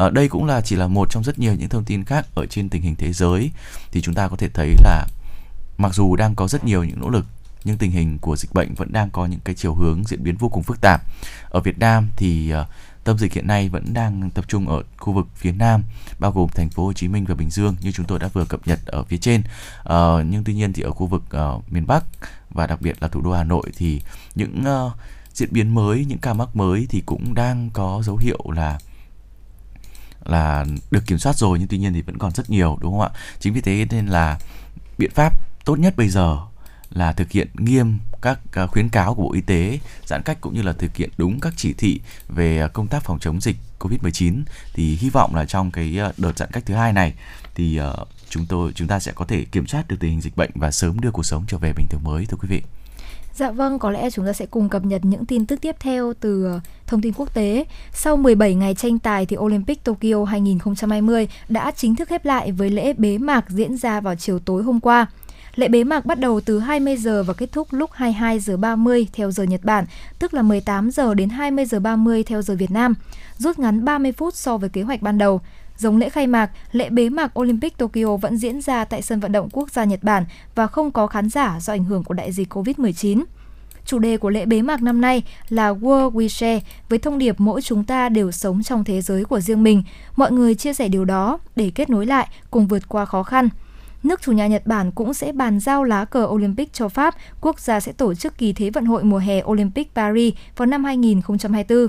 [0.06, 2.46] Uh, đây cũng là chỉ là một trong rất nhiều những thông tin khác ở
[2.46, 3.52] trên tình hình thế giới
[3.92, 5.06] thì chúng ta có thể thấy là
[5.78, 7.26] mặc dù đang có rất nhiều những nỗ lực
[7.64, 10.38] nhưng tình hình của dịch bệnh vẫn đang có những cái chiều hướng diễn biến
[10.38, 11.02] vô cùng phức tạp.
[11.50, 12.68] Ở Việt Nam thì uh,
[13.10, 15.84] tâm dịch hiện nay vẫn đang tập trung ở khu vực phía Nam,
[16.20, 18.46] bao gồm thành phố Hồ Chí Minh và Bình Dương như chúng tôi đã vừa
[18.46, 19.42] cập nhật ở phía trên.
[19.80, 21.24] Uh, nhưng tuy nhiên thì ở khu vực
[21.56, 22.04] uh, miền Bắc
[22.50, 24.02] và đặc biệt là thủ đô Hà Nội thì
[24.36, 24.92] những uh,
[25.34, 28.80] diễn biến mới, những ca mắc mới thì cũng đang có dấu hiệu là
[30.24, 33.02] là được kiểm soát rồi nhưng tuy nhiên thì vẫn còn rất nhiều đúng không
[33.02, 33.10] ạ?
[33.40, 34.40] Chính vì thế nên là
[34.98, 35.34] biện pháp
[35.66, 36.38] tốt nhất bây giờ
[36.90, 40.54] là thực hiện nghiêm các à, khuyến cáo của Bộ Y tế, giãn cách cũng
[40.54, 43.56] như là thực hiện đúng các chỉ thị về à, công tác phòng chống dịch
[43.80, 47.14] Covid-19 thì hy vọng là trong cái à, đợt giãn cách thứ hai này
[47.56, 47.80] thì
[48.30, 50.72] chúng tôi chúng ta sẽ có thể kiểm soát được tình hình dịch bệnh và
[50.72, 52.62] sớm đưa cuộc sống trở về bình thường mới thưa quý vị.
[53.40, 56.14] Dạ vâng, có lẽ chúng ta sẽ cùng cập nhật những tin tức tiếp theo
[56.20, 57.66] từ thông tin quốc tế.
[57.94, 62.70] Sau 17 ngày tranh tài thì Olympic Tokyo 2020 đã chính thức khép lại với
[62.70, 65.08] lễ bế mạc diễn ra vào chiều tối hôm qua.
[65.56, 69.08] Lễ bế mạc bắt đầu từ 20 giờ và kết thúc lúc 22 giờ 30
[69.14, 69.86] theo giờ Nhật Bản,
[70.20, 72.94] tức là 18 giờ đến 20 giờ 30 theo giờ Việt Nam,
[73.38, 75.42] rút ngắn 30 phút so với kế hoạch ban đầu.
[75.78, 79.32] Giống lễ khai mạc, lễ bế mạc Olympic Tokyo vẫn diễn ra tại sân vận
[79.32, 82.32] động quốc gia Nhật Bản và không có khán giả do ảnh hưởng của đại
[82.32, 83.24] dịch COVID-19.
[83.86, 86.60] Chủ đề của lễ bế mạc năm nay là World We Share
[86.90, 89.84] với thông điệp mỗi chúng ta đều sống trong thế giới của riêng mình.
[90.16, 93.50] Mọi người chia sẻ điều đó để kết nối lại cùng vượt qua khó khăn
[94.04, 97.60] nước chủ nhà Nhật Bản cũng sẽ bàn giao lá cờ Olympic cho Pháp, quốc
[97.60, 101.88] gia sẽ tổ chức kỳ thế vận hội mùa hè Olympic Paris vào năm 2024.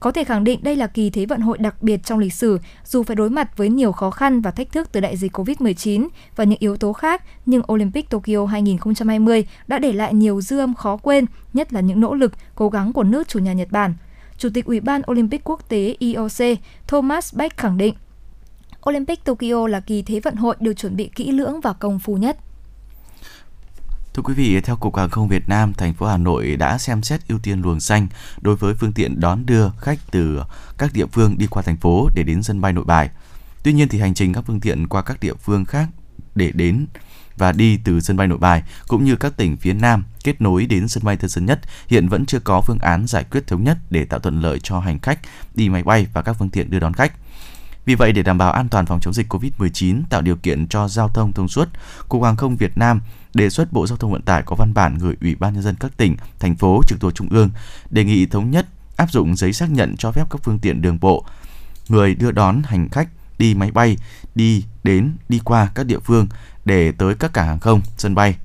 [0.00, 2.58] Có thể khẳng định đây là kỳ Thế vận hội đặc biệt trong lịch sử,
[2.84, 6.08] dù phải đối mặt với nhiều khó khăn và thách thức từ đại dịch COVID-19
[6.36, 10.74] và những yếu tố khác, nhưng Olympic Tokyo 2020 đã để lại nhiều dư âm
[10.74, 13.94] khó quên, nhất là những nỗ lực, cố gắng của nước chủ nhà Nhật Bản.
[14.38, 17.94] Chủ tịch Ủy ban Olympic Quốc tế IOC Thomas Bach khẳng định,
[18.90, 22.16] Olympic Tokyo là kỳ Thế vận hội được chuẩn bị kỹ lưỡng và công phu
[22.16, 22.36] nhất.
[24.14, 27.02] Thưa quý vị, theo Cục Hàng không Việt Nam, thành phố Hà Nội đã xem
[27.02, 28.06] xét ưu tiên luồng xanh
[28.40, 30.42] đối với phương tiện đón đưa khách từ
[30.78, 33.10] các địa phương đi qua thành phố để đến sân bay Nội Bài.
[33.62, 35.88] Tuy nhiên thì hành trình các phương tiện qua các địa phương khác
[36.34, 36.86] để đến
[37.36, 40.66] và đi từ sân bay Nội Bài cũng như các tỉnh phía Nam kết nối
[40.66, 43.64] đến sân bay Tân Sơn Nhất hiện vẫn chưa có phương án giải quyết thống
[43.64, 45.18] nhất để tạo thuận lợi cho hành khách
[45.54, 47.12] đi máy bay và các phương tiện đưa đón khách.
[47.86, 50.88] Vì vậy, để đảm bảo an toàn phòng chống dịch COVID-19, tạo điều kiện cho
[50.88, 51.68] giao thông thông suốt,
[52.08, 53.00] Cục Hàng không Việt Nam
[53.34, 55.74] đề xuất Bộ Giao thông Vận tải có văn bản gửi Ủy ban nhân dân
[55.80, 57.50] các tỉnh, thành phố trực thuộc trung ương
[57.90, 60.98] đề nghị thống nhất áp dụng giấy xác nhận cho phép các phương tiện đường
[61.00, 61.24] bộ,
[61.88, 63.96] người đưa đón hành khách đi máy bay,
[64.34, 66.26] đi đến đi qua các địa phương
[66.64, 68.36] để tới các cảng hàng không, sân bay.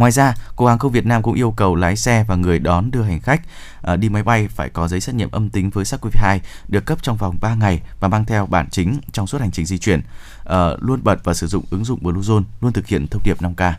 [0.00, 2.90] Ngoài ra, Cục Hàng không Việt Nam cũng yêu cầu lái xe và người đón
[2.90, 3.42] đưa hành khách
[3.82, 6.98] ờ, đi máy bay phải có giấy xét nghiệm âm tính với SARS-CoV-2 được cấp
[7.02, 10.00] trong vòng 3 ngày và mang theo bản chính trong suốt hành trình di chuyển.
[10.44, 13.72] Ờ, luôn bật và sử dụng ứng dụng Bluezone, luôn thực hiện thông điệp 5K.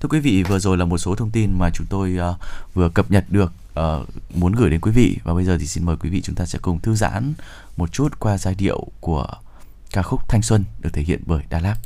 [0.00, 2.34] Thưa quý vị, vừa rồi là một số thông tin mà chúng tôi ờ,
[2.74, 5.84] vừa cập nhật được uh, muốn gửi đến quý vị và bây giờ thì xin
[5.84, 7.32] mời quý vị chúng ta sẽ cùng thư giãn
[7.76, 9.26] một chút qua giai điệu của
[9.92, 11.76] ca khúc Thanh Xuân được thể hiện bởi Đà Lạt.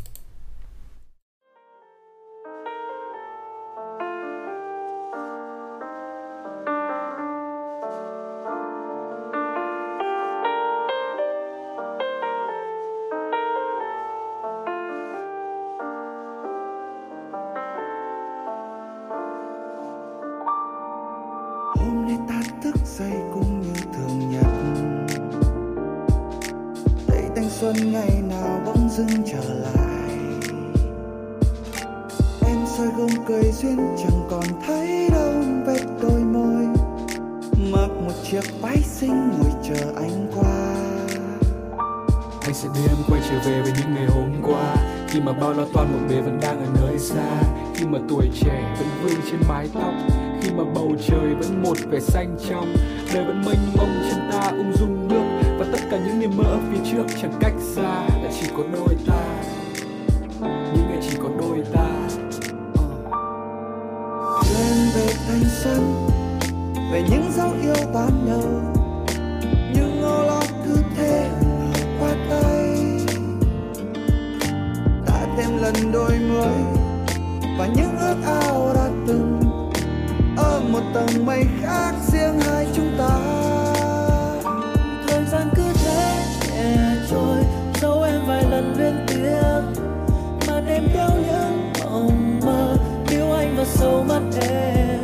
[90.84, 92.76] Em theo những mộng mơ
[93.10, 95.00] yêu anh và sâu mắt em.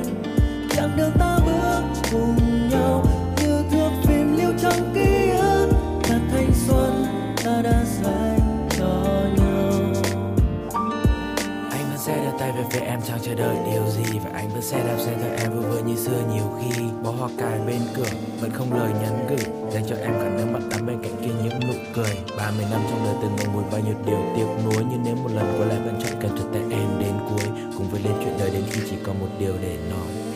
[0.71, 1.30] Chẳng đường ta
[12.81, 15.53] Để em chẳng chờ đợi điều gì Và anh vẫn sẽ đạp xe theo em
[15.53, 16.23] vừa vừa như xưa.
[16.35, 20.12] Nhiều khi Bó hoa cài bên cửa Vẫn không lời nhắn gửi, Dành cho em
[20.12, 22.16] cả nước mắt đắm bên cạnh kia những nụ cười.
[22.38, 25.31] 30 năm trong đời từng ngày buồn bao nhiêu điều tiếc nuối, Nhưng nếu một
[25.35, 27.47] lần quay lại vẫn chọn cần thật tay em đến cuối,
[27.79, 30.30] Cùng với lên chuyện đời đến khi chỉ còn một điều để nói.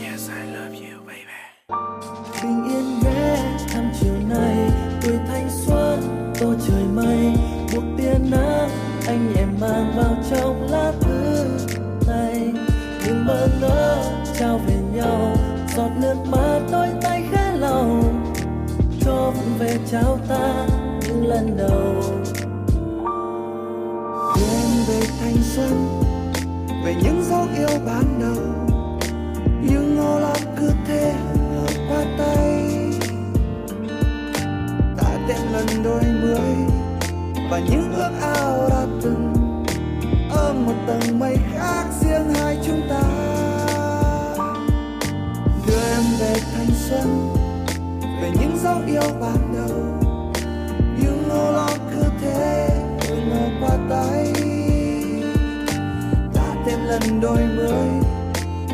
[57.04, 57.68] thành đôi mới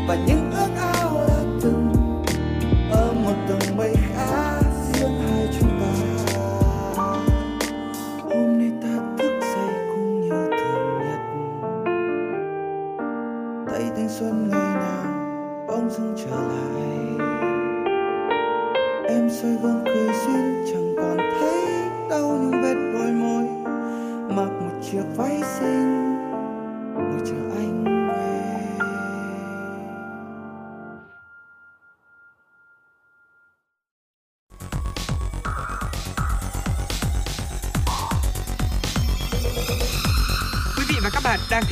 [0.09, 0.40] và những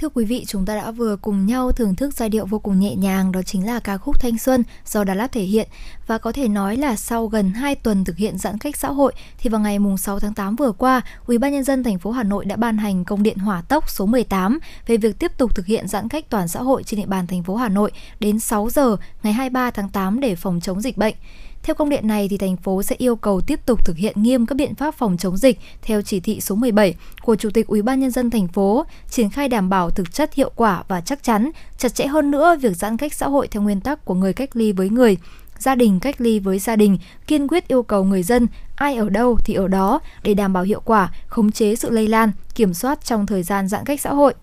[0.00, 2.80] Thưa quý vị, chúng ta đã vừa cùng nhau thưởng thức giai điệu vô cùng
[2.80, 5.68] nhẹ nhàng đó chính là ca khúc Thanh Xuân do Đà Lạt thể hiện
[6.06, 9.12] và có thể nói là sau gần 2 tuần thực hiện giãn cách xã hội
[9.38, 12.10] thì vào ngày mùng 6 tháng 8 vừa qua, Ủy ban nhân dân thành phố
[12.10, 15.54] Hà Nội đã ban hành công điện hỏa tốc số 18 về việc tiếp tục
[15.54, 18.40] thực hiện giãn cách toàn xã hội trên địa bàn thành phố Hà Nội đến
[18.40, 21.14] 6 giờ ngày 23 tháng 8 để phòng chống dịch bệnh.
[21.62, 24.46] Theo công điện này thì thành phố sẽ yêu cầu tiếp tục thực hiện nghiêm
[24.46, 27.82] các biện pháp phòng chống dịch theo chỉ thị số 17 của Chủ tịch Ủy
[27.82, 31.22] ban nhân dân thành phố, triển khai đảm bảo thực chất hiệu quả và chắc
[31.22, 34.32] chắn, chặt chẽ hơn nữa việc giãn cách xã hội theo nguyên tắc của người
[34.32, 35.16] cách ly với người,
[35.58, 38.46] gia đình cách ly với gia đình, kiên quyết yêu cầu người dân
[38.76, 42.08] ai ở đâu thì ở đó để đảm bảo hiệu quả, khống chế sự lây
[42.08, 44.34] lan, kiểm soát trong thời gian giãn cách xã hội.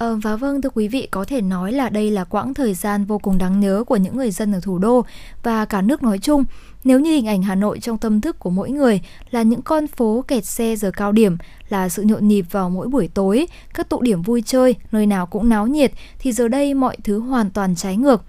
[0.00, 3.04] À, và vâng thưa quý vị có thể nói là đây là quãng thời gian
[3.04, 5.04] vô cùng đáng nhớ của những người dân ở thủ đô
[5.42, 6.44] và cả nước nói chung.
[6.84, 9.86] Nếu như hình ảnh Hà Nội trong tâm thức của mỗi người là những con
[9.86, 11.36] phố kẹt xe giờ cao điểm,
[11.68, 15.26] là sự nhộn nhịp vào mỗi buổi tối, các tụ điểm vui chơi, nơi nào
[15.26, 18.24] cũng náo nhiệt, thì giờ đây mọi thứ hoàn toàn trái ngược.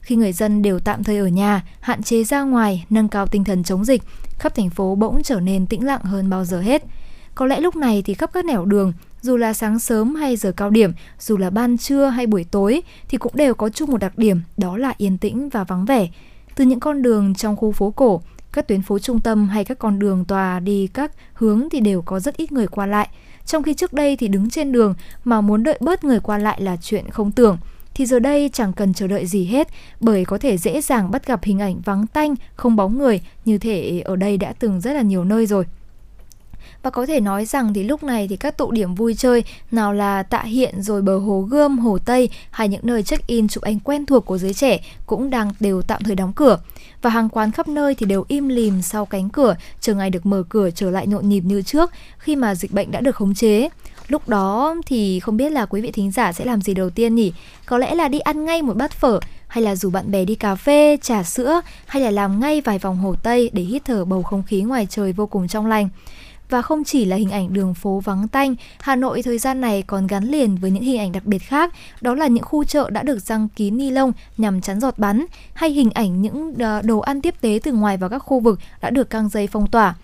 [0.00, 3.44] Khi người dân đều tạm thời ở nhà, hạn chế ra ngoài, nâng cao tinh
[3.44, 4.02] thần chống dịch,
[4.38, 6.82] khắp thành phố bỗng trở nên tĩnh lặng hơn bao giờ hết.
[7.34, 10.52] Có lẽ lúc này thì khắp các nẻo đường, dù là sáng sớm hay giờ
[10.52, 13.98] cao điểm, dù là ban trưa hay buổi tối thì cũng đều có chung một
[13.98, 16.08] đặc điểm, đó là yên tĩnh và vắng vẻ.
[16.56, 18.20] Từ những con đường trong khu phố cổ,
[18.52, 22.02] các tuyến phố trung tâm hay các con đường tòa đi các hướng thì đều
[22.02, 23.08] có rất ít người qua lại.
[23.46, 26.60] Trong khi trước đây thì đứng trên đường mà muốn đợi bớt người qua lại
[26.60, 27.58] là chuyện không tưởng
[27.94, 29.68] thì giờ đây chẳng cần chờ đợi gì hết
[30.00, 33.58] bởi có thể dễ dàng bắt gặp hình ảnh vắng tanh, không bóng người như
[33.58, 35.64] thể ở đây đã từng rất là nhiều nơi rồi.
[36.82, 39.92] Và có thể nói rằng thì lúc này thì các tụ điểm vui chơi nào
[39.92, 43.80] là Tạ Hiện rồi bờ Hồ Gươm, Hồ Tây hay những nơi check-in chụp ảnh
[43.80, 46.58] quen thuộc của giới trẻ cũng đang đều tạm thời đóng cửa.
[47.02, 50.26] Và hàng quán khắp nơi thì đều im lìm sau cánh cửa, chờ ngày được
[50.26, 53.34] mở cửa trở lại nhộn nhịp như trước khi mà dịch bệnh đã được khống
[53.34, 53.68] chế.
[54.08, 57.14] Lúc đó thì không biết là quý vị thính giả sẽ làm gì đầu tiên
[57.14, 57.32] nhỉ?
[57.66, 60.34] Có lẽ là đi ăn ngay một bát phở hay là rủ bạn bè đi
[60.34, 64.04] cà phê, trà sữa hay là làm ngay vài vòng hồ Tây để hít thở
[64.04, 65.88] bầu không khí ngoài trời vô cùng trong lành.
[66.50, 69.82] Và không chỉ là hình ảnh đường phố vắng tanh, Hà Nội thời gian này
[69.82, 72.90] còn gắn liền với những hình ảnh đặc biệt khác, đó là những khu chợ
[72.90, 76.82] đã được răng kín ni lông nhằm chắn giọt bắn, hay hình ảnh những ờ,
[76.82, 79.66] đồ ăn tiếp tế từ ngoài vào các khu vực đã được căng dây phong
[79.66, 79.94] tỏa.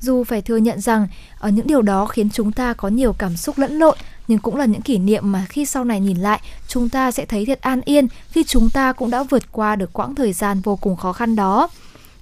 [0.00, 3.36] Dù phải thừa nhận rằng ở những điều đó khiến chúng ta có nhiều cảm
[3.36, 3.96] xúc lẫn lộn,
[4.28, 7.26] nhưng cũng là những kỷ niệm mà khi sau này nhìn lại, chúng ta sẽ
[7.26, 10.60] thấy thật an yên khi chúng ta cũng đã vượt qua được quãng thời gian
[10.60, 11.68] vô cùng khó khăn đó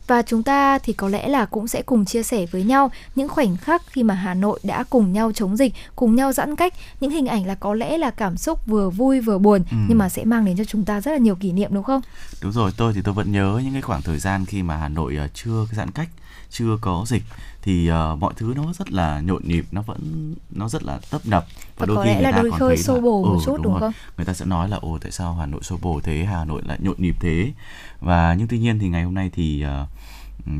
[0.06, 3.28] và chúng ta thì có lẽ là cũng sẽ cùng chia sẻ với nhau những
[3.28, 6.74] khoảnh khắc khi mà Hà Nội đã cùng nhau chống dịch, cùng nhau giãn cách,
[7.00, 9.76] những hình ảnh là có lẽ là cảm xúc vừa vui vừa buồn ừ.
[9.88, 12.00] nhưng mà sẽ mang đến cho chúng ta rất là nhiều kỷ niệm đúng không?
[12.42, 14.88] Đúng rồi, tôi thì tôi vẫn nhớ những cái khoảng thời gian khi mà Hà
[14.88, 16.08] Nội ờ, chưa giãn cách,
[16.52, 17.22] chưa có dịch
[17.62, 21.20] thì uh, mọi thứ nó rất là nhộn nhịp nó vẫn nó rất là tấp
[21.24, 23.62] nập và, và đôi khi người ta còn thấy xô bồ một ừ, chút đúng,
[23.62, 23.92] đúng không?
[24.16, 26.62] Người ta sẽ nói là ồ tại sao Hà Nội xô bồ thế, Hà Nội
[26.66, 27.52] lại nhộn nhịp thế.
[28.00, 29.88] Và nhưng tuy nhiên thì ngày hôm nay thì uh,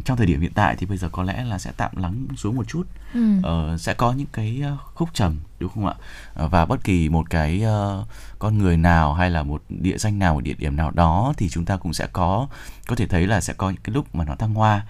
[0.04, 2.56] trong thời điểm hiện tại thì bây giờ có lẽ là sẽ tạm lắng xuống
[2.56, 2.86] một chút.
[3.14, 3.20] Ừ.
[3.42, 5.94] ờ, sẽ có những cái ờ, khúc trầm đúng không ạ?
[6.34, 8.06] Ờ, và bất kỳ một cái uh,
[8.38, 11.48] con người nào hay là một địa danh nào một địa điểm nào đó thì
[11.48, 12.48] chúng ta cũng sẽ có
[12.86, 14.86] có thể thấy là sẽ có những cái lúc mà nó thăng hoa.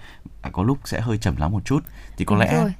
[0.51, 1.83] Có lúc sẽ hơi trầm lắng một chút.
[2.17, 2.73] Thì có đúng lẽ rồi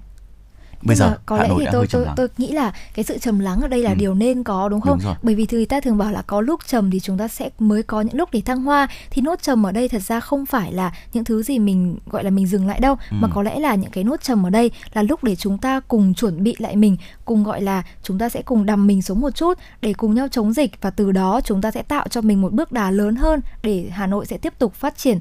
[0.86, 3.40] bây giờ có Hà lẽ Nội thì tôi tôi tôi nghĩ là cái sự trầm
[3.40, 3.96] lắng ở đây là ừ.
[3.96, 5.00] điều nên có đúng không?
[5.04, 7.50] Đúng Bởi vì người ta thường bảo là có lúc trầm thì chúng ta sẽ
[7.60, 10.46] mới có những lúc để thăng hoa thì nốt trầm ở đây thật ra không
[10.46, 13.18] phải là những thứ gì mình gọi là mình dừng lại đâu ừ.
[13.22, 15.80] mà có lẽ là những cái nốt trầm ở đây là lúc để chúng ta
[15.80, 19.22] cùng chuẩn bị lại mình, cùng gọi là chúng ta sẽ cùng đầm mình xuống
[19.22, 22.22] một chút để cùng nhau chống dịch và từ đó chúng ta sẽ tạo cho
[22.22, 25.20] mình một bước đà lớn hơn để Hà Nội sẽ tiếp tục phát triển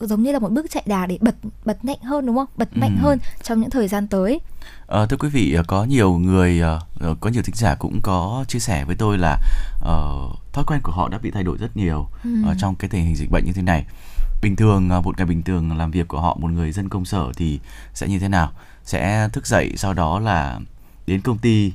[0.00, 2.46] giống như là một bước chạy đà để bật bật mạnh hơn đúng không?
[2.56, 2.78] Bật ừ.
[2.80, 4.40] mạnh hơn trong những thời gian tới.
[4.86, 6.62] À, thưa quý vị, có nhiều người,
[7.10, 9.38] uh, có nhiều thính giả cũng có chia sẻ với tôi là
[9.76, 12.30] uh, thói quen của họ đã bị thay đổi rất nhiều ừ.
[12.50, 13.84] uh, trong cái tình hình dịch bệnh như thế này.
[14.42, 17.32] Bình thường, một ngày bình thường làm việc của họ, một người dân công sở
[17.36, 17.60] thì
[17.94, 18.52] sẽ như thế nào?
[18.84, 20.60] Sẽ thức dậy, sau đó là
[21.06, 21.72] đến công ty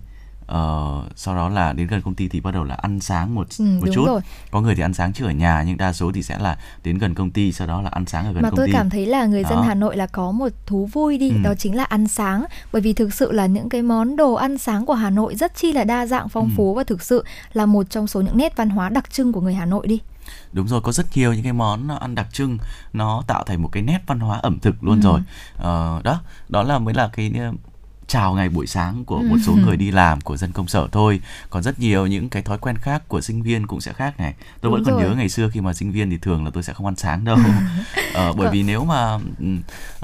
[0.50, 3.48] uh, sau đó là đến gần công ty thì bắt đầu là ăn sáng một
[3.60, 4.22] ừ, một chút rồi.
[4.52, 6.98] có người thì ăn sáng chưa ở nhà nhưng đa số thì sẽ là đến
[6.98, 8.74] gần công ty sau đó là ăn sáng ở gần mà công ty mà tôi
[8.74, 9.62] cảm thấy là người dân đó.
[9.62, 11.38] Hà Nội là có một thú vui đi ừ.
[11.44, 14.58] đó chính là ăn sáng bởi vì thực sự là những cái món đồ ăn
[14.58, 16.54] sáng của Hà Nội rất chi là đa dạng phong ừ.
[16.58, 19.42] phú và thực sự là một trong số những nét văn hóa đặc trưng của
[19.42, 20.00] người Hà Nội đi
[20.52, 22.58] đúng rồi có rất nhiều những cái món ăn đặc trưng
[22.94, 25.04] nó tạo thành một cái nét văn hóa ẩm thực luôn ừ.
[25.04, 25.20] rồi
[25.58, 27.32] ờ, đó đó là mới là cái
[28.10, 31.22] chào ngày buổi sáng của một số người đi làm của dân công sở thôi.
[31.50, 34.34] Còn rất nhiều những cái thói quen khác của sinh viên cũng sẽ khác này.
[34.40, 35.04] Tôi Đúng vẫn còn rồi.
[35.04, 37.26] nhớ ngày xưa khi mà sinh viên thì thường là tôi sẽ không ăn sáng
[37.26, 37.38] đâu.
[38.14, 39.16] Ờ, bởi vì nếu mà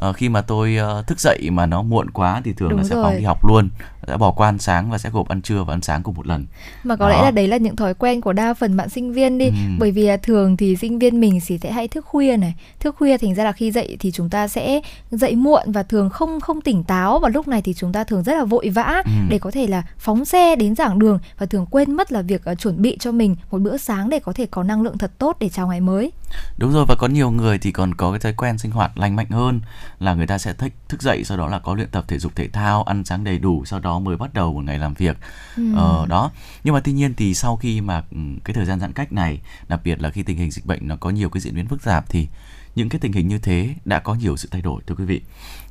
[0.10, 2.86] uh, khi mà tôi uh, thức dậy mà nó muộn quá thì thường Đúng là
[2.86, 3.70] sẽ phóng đi học luôn
[4.08, 6.28] đã bỏ qua ăn sáng và sẽ gộp ăn trưa và ăn sáng cùng một
[6.28, 6.46] lần
[6.84, 7.16] mà có Đó.
[7.16, 9.54] lẽ là đấy là những thói quen của đa phần bạn sinh viên đi ừ.
[9.80, 13.18] bởi vì thường thì sinh viên mình thì sẽ hay thức khuya này thức khuya
[13.18, 16.62] thành ra là khi dậy thì chúng ta sẽ dậy muộn và thường không không
[16.62, 19.12] tỉnh táo và lúc này thì chúng ta thường rất là vội vã ừ.
[19.30, 22.42] để có thể là phóng xe đến giảng đường và thường quên mất là việc
[22.52, 25.12] uh, chuẩn bị cho mình một bữa sáng để có thể có năng lượng thật
[25.18, 26.12] tốt để chào ngày mới
[26.58, 29.16] đúng rồi và có nhiều người thì còn có cái thói quen sinh hoạt lành
[29.16, 29.62] mạnh hơn
[30.00, 32.36] là người ta sẽ thích thức dậy sau đó là có luyện tập thể dục
[32.36, 35.18] thể thao ăn sáng đầy đủ sau đó mới bắt đầu một ngày làm việc.
[35.58, 35.64] Ừ.
[35.76, 36.32] ờ, đó.
[36.64, 39.42] Nhưng mà tuy nhiên thì sau khi mà ừ, cái thời gian giãn cách này
[39.68, 41.84] đặc biệt là khi tình hình dịch bệnh nó có nhiều cái diễn biến phức
[41.84, 42.28] tạp thì
[42.76, 45.22] những cái tình hình như thế đã có nhiều sự thay đổi thưa quý vị.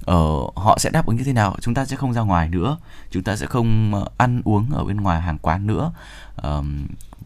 [0.05, 0.17] Ờ,
[0.57, 1.57] họ sẽ đáp ứng như thế nào?
[1.61, 2.79] Chúng ta sẽ không ra ngoài nữa.
[3.11, 5.93] Chúng ta sẽ không ờ, ăn uống ở bên ngoài hàng quán nữa.
[6.37, 6.63] Ờ,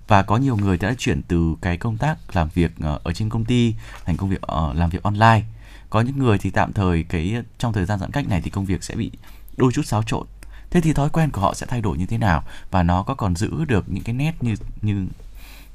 [0.09, 3.29] và có nhiều người đã chuyển từ cái công tác làm việc ờ, ở trên
[3.29, 5.43] công ty thành công việc uh, làm việc online.
[5.91, 8.65] Có những người thì tạm thời cái trong thời gian giãn cách này thì công
[8.65, 9.11] việc sẽ bị
[9.57, 10.27] đôi chút xáo trộn
[10.71, 13.15] thế thì thói quen của họ sẽ thay đổi như thế nào và nó có
[13.15, 15.07] còn giữ được những cái nét như như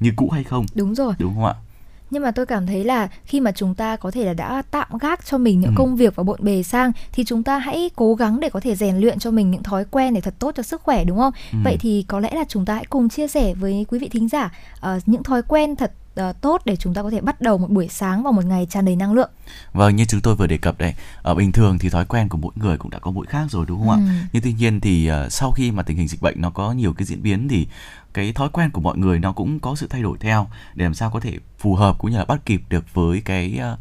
[0.00, 1.54] như cũ hay không đúng rồi đúng không ạ
[2.10, 4.88] nhưng mà tôi cảm thấy là khi mà chúng ta có thể là đã tạm
[5.00, 5.74] gác cho mình những ừ.
[5.76, 8.76] công việc và bộn bề sang thì chúng ta hãy cố gắng để có thể
[8.76, 11.32] rèn luyện cho mình những thói quen để thật tốt cho sức khỏe đúng không?
[11.52, 11.58] Ừ.
[11.64, 14.28] Vậy thì có lẽ là chúng ta hãy cùng chia sẻ với quý vị thính
[14.28, 17.58] giả uh, những thói quen thật uh, tốt để chúng ta có thể bắt đầu
[17.58, 19.30] một buổi sáng vào một ngày tràn đầy năng lượng.
[19.72, 22.38] Vâng, như chúng tôi vừa đề cập đây, ở bình thường thì thói quen của
[22.38, 23.96] mỗi người cũng đã có mỗi khác rồi đúng không ừ.
[23.96, 24.26] ạ?
[24.32, 26.92] Nhưng tuy nhiên thì uh, sau khi mà tình hình dịch bệnh nó có nhiều
[26.92, 27.66] cái diễn biến thì
[28.14, 30.94] cái thói quen của mọi người nó cũng có sự thay đổi theo để làm
[30.94, 33.78] sao có thể phù hợp cũng như là bắt kịp được với cái uh,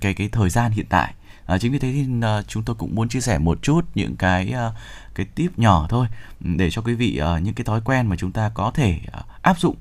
[0.00, 1.14] cái cái thời gian hiện tại.
[1.46, 4.16] À, chính vì thế thì uh, chúng tôi cũng muốn chia sẻ một chút những
[4.16, 4.72] cái uh,
[5.14, 6.06] cái tip nhỏ thôi
[6.40, 9.42] để cho quý vị uh, những cái thói quen mà chúng ta có thể uh,
[9.42, 9.76] áp dụng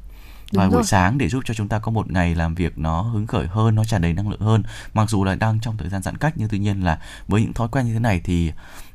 [0.52, 3.28] vào buổi sáng để giúp cho chúng ta có một ngày làm việc nó hứng
[3.28, 4.64] khởi hơn nó tràn đầy năng lượng hơn.
[4.94, 7.54] Mặc dù là đang trong thời gian giãn cách nhưng tuy nhiên là với những
[7.54, 8.52] thói quen như thế này thì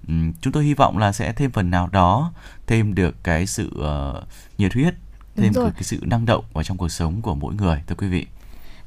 [0.09, 2.33] um, chúng tôi hy vọng là sẽ thêm phần nào đó
[2.67, 4.25] thêm được cái sự uh,
[4.59, 4.95] nhiệt huyết
[5.37, 8.09] thêm được cái sự năng động vào trong cuộc sống của mỗi người thưa quý
[8.09, 8.27] vị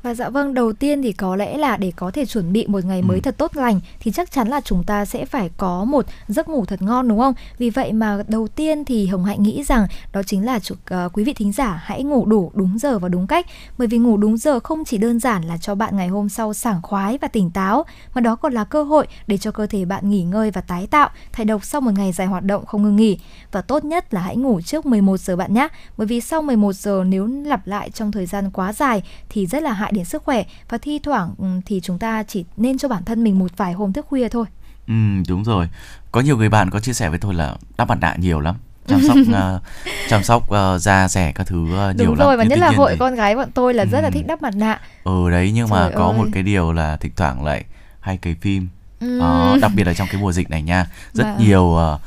[0.04, 2.86] và dạ vâng, đầu tiên thì có lẽ là để có thể chuẩn bị một
[2.86, 3.22] ngày mới ừ.
[3.22, 6.66] thật tốt lành thì chắc chắn là chúng ta sẽ phải có một giấc ngủ
[6.66, 7.34] thật ngon đúng không?
[7.58, 11.24] Vì vậy mà đầu tiên thì Hồng Hạnh nghĩ rằng đó chính là uh, quý
[11.24, 13.46] vị thính giả hãy ngủ đủ đúng giờ và đúng cách.
[13.78, 16.54] Bởi vì ngủ đúng giờ không chỉ đơn giản là cho bạn ngày hôm sau
[16.54, 19.86] sảng khoái và tỉnh táo mà đó còn là cơ hội để cho cơ thể
[19.86, 22.84] bạn nghỉ ngơi và tái tạo, thải độc sau một ngày dài hoạt động không
[22.84, 23.20] ngừng nghỉ.
[23.52, 25.68] Và tốt nhất là hãy ngủ trước 11 giờ bạn nhé.
[25.98, 29.64] Bởi vì sau 11 giờ nếu lặp lại trong thời gian quá dài thì rất
[29.64, 32.78] là hại hại đến sức khỏe và thi thoảng ừ, thì chúng ta chỉ nên
[32.78, 34.46] cho bản thân mình một vài hôm thức khuya thôi.
[34.88, 34.94] Ừ
[35.28, 35.68] đúng rồi.
[36.12, 38.56] Có nhiều người bạn có chia sẻ với tôi là đắp mặt nạ nhiều lắm
[38.88, 39.62] chăm sóc uh,
[40.10, 42.28] chăm sóc uh, da rẻ các thứ uh, nhiều Đúng lắm.
[42.28, 42.98] rồi và nhất là hội thì...
[43.00, 43.90] con gái bọn tôi là ừ.
[43.92, 44.80] rất là thích đắp mặt nạ.
[45.04, 46.18] Ừ đấy nhưng Trời mà có ơi.
[46.18, 47.66] một cái điều là thỉnh thoảng lại
[48.00, 48.68] hay cấy phim.
[49.00, 49.20] Ừ.
[49.20, 51.32] Uh, đặc biệt là trong cái mùa dịch này nha, rất và...
[51.32, 51.48] Vâng.
[51.48, 52.02] nhiều uh,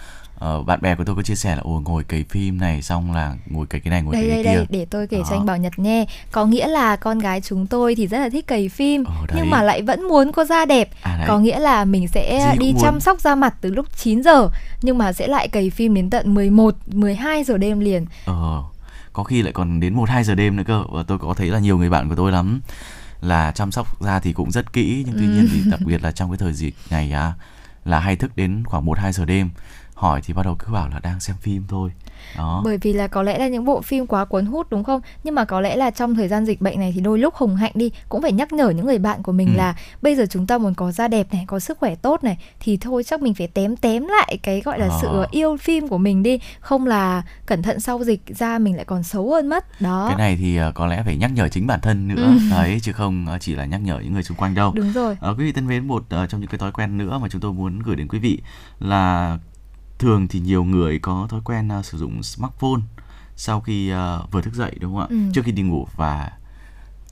[0.60, 3.12] uh, bạn bè của tôi có chia sẻ là ồ ngồi cấy phim này xong
[3.12, 4.78] là ngồi cấy cái này ngồi đây, cấy đây, cái đây, kia.
[4.78, 5.24] để tôi kể Đó.
[5.30, 6.06] cho anh Bảo Nhật nghe.
[6.32, 9.50] Có nghĩa là con gái chúng tôi thì rất là thích cấy phim ờ, nhưng
[9.50, 10.90] mà lại vẫn muốn có da đẹp.
[11.02, 14.22] À, có nghĩa là mình sẽ Gì đi chăm sóc da mặt từ lúc 9
[14.22, 14.48] giờ
[14.82, 18.06] nhưng mà sẽ lại cấy phim đến tận 11 12 giờ đêm liền.
[18.24, 18.62] Ờ
[19.12, 20.84] có khi lại còn đến 1 2 giờ đêm nữa cơ.
[20.92, 22.60] Và tôi có thấy là nhiều người bạn của tôi lắm
[23.20, 26.12] là chăm sóc da thì cũng rất kỹ nhưng tuy nhiên thì đặc biệt là
[26.12, 27.32] trong cái thời dịch này à,
[27.84, 29.50] là hay thức đến khoảng 1 2 giờ đêm
[30.02, 31.90] hỏi thì bắt đầu cứ bảo là đang xem phim thôi.
[32.36, 32.60] Đó.
[32.64, 35.00] Bởi vì là có lẽ là những bộ phim quá cuốn hút đúng không?
[35.24, 37.56] Nhưng mà có lẽ là trong thời gian dịch bệnh này thì đôi lúc hồng
[37.56, 39.56] hạnh đi cũng phải nhắc nhở những người bạn của mình ừ.
[39.56, 42.38] là bây giờ chúng ta muốn có da đẹp này có sức khỏe tốt này
[42.60, 44.98] thì thôi chắc mình phải tém tém lại cái gọi là à.
[45.02, 46.38] sự yêu phim của mình đi.
[46.60, 49.80] Không là cẩn thận sau dịch da mình lại còn xấu hơn mất.
[49.80, 50.06] Đó.
[50.08, 52.26] Cái này thì uh, có lẽ phải nhắc nhở chính bản thân nữa.
[52.26, 52.38] Ừ.
[52.50, 54.72] đấy chứ không uh, chỉ là nhắc nhở những người xung quanh đâu.
[54.74, 55.12] Đúng rồi.
[55.30, 57.40] Uh, quý vị thân mến một uh, trong những cái thói quen nữa mà chúng
[57.40, 58.40] tôi muốn gửi đến quý vị
[58.78, 59.38] là
[60.02, 62.80] thường thì nhiều người có thói quen uh, sử dụng smartphone
[63.36, 65.06] sau khi uh, vừa thức dậy đúng không ạ?
[65.10, 65.16] Ừ.
[65.34, 66.30] Trước khi đi ngủ và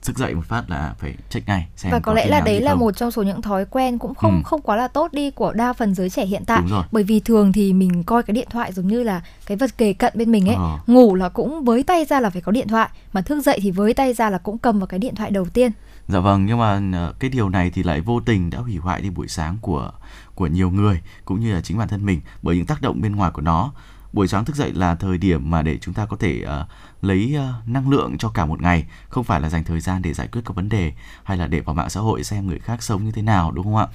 [0.01, 2.61] thức dậy một phát là phải check ngay xem và có, có lẽ là đấy
[2.61, 4.41] là một trong số những thói quen cũng không ừ.
[4.45, 6.61] không quá là tốt đi của đa phần giới trẻ hiện tại
[6.91, 9.93] bởi vì thường thì mình coi cái điện thoại giống như là cái vật kề
[9.93, 10.77] cận bên mình ấy ờ.
[10.87, 13.71] ngủ là cũng với tay ra là phải có điện thoại mà thức dậy thì
[13.71, 15.71] với tay ra là cũng cầm vào cái điện thoại đầu tiên
[16.11, 19.01] dạ vâng nhưng mà ờ, cái điều này thì lại vô tình đã hủy hoại
[19.01, 19.91] đi buổi sáng của
[20.35, 23.15] của nhiều người cũng như là chính bản thân mình bởi những tác động bên
[23.15, 23.71] ngoài của nó.
[24.13, 26.67] Buổi sáng thức dậy là thời điểm mà để chúng ta có thể uh,
[27.01, 28.85] lấy uh, năng lượng cho cả một ngày.
[29.09, 30.93] Không phải là dành thời gian để giải quyết các vấn đề
[31.23, 33.65] hay là để vào mạng xã hội xem người khác sống như thế nào đúng
[33.65, 33.87] không ạ?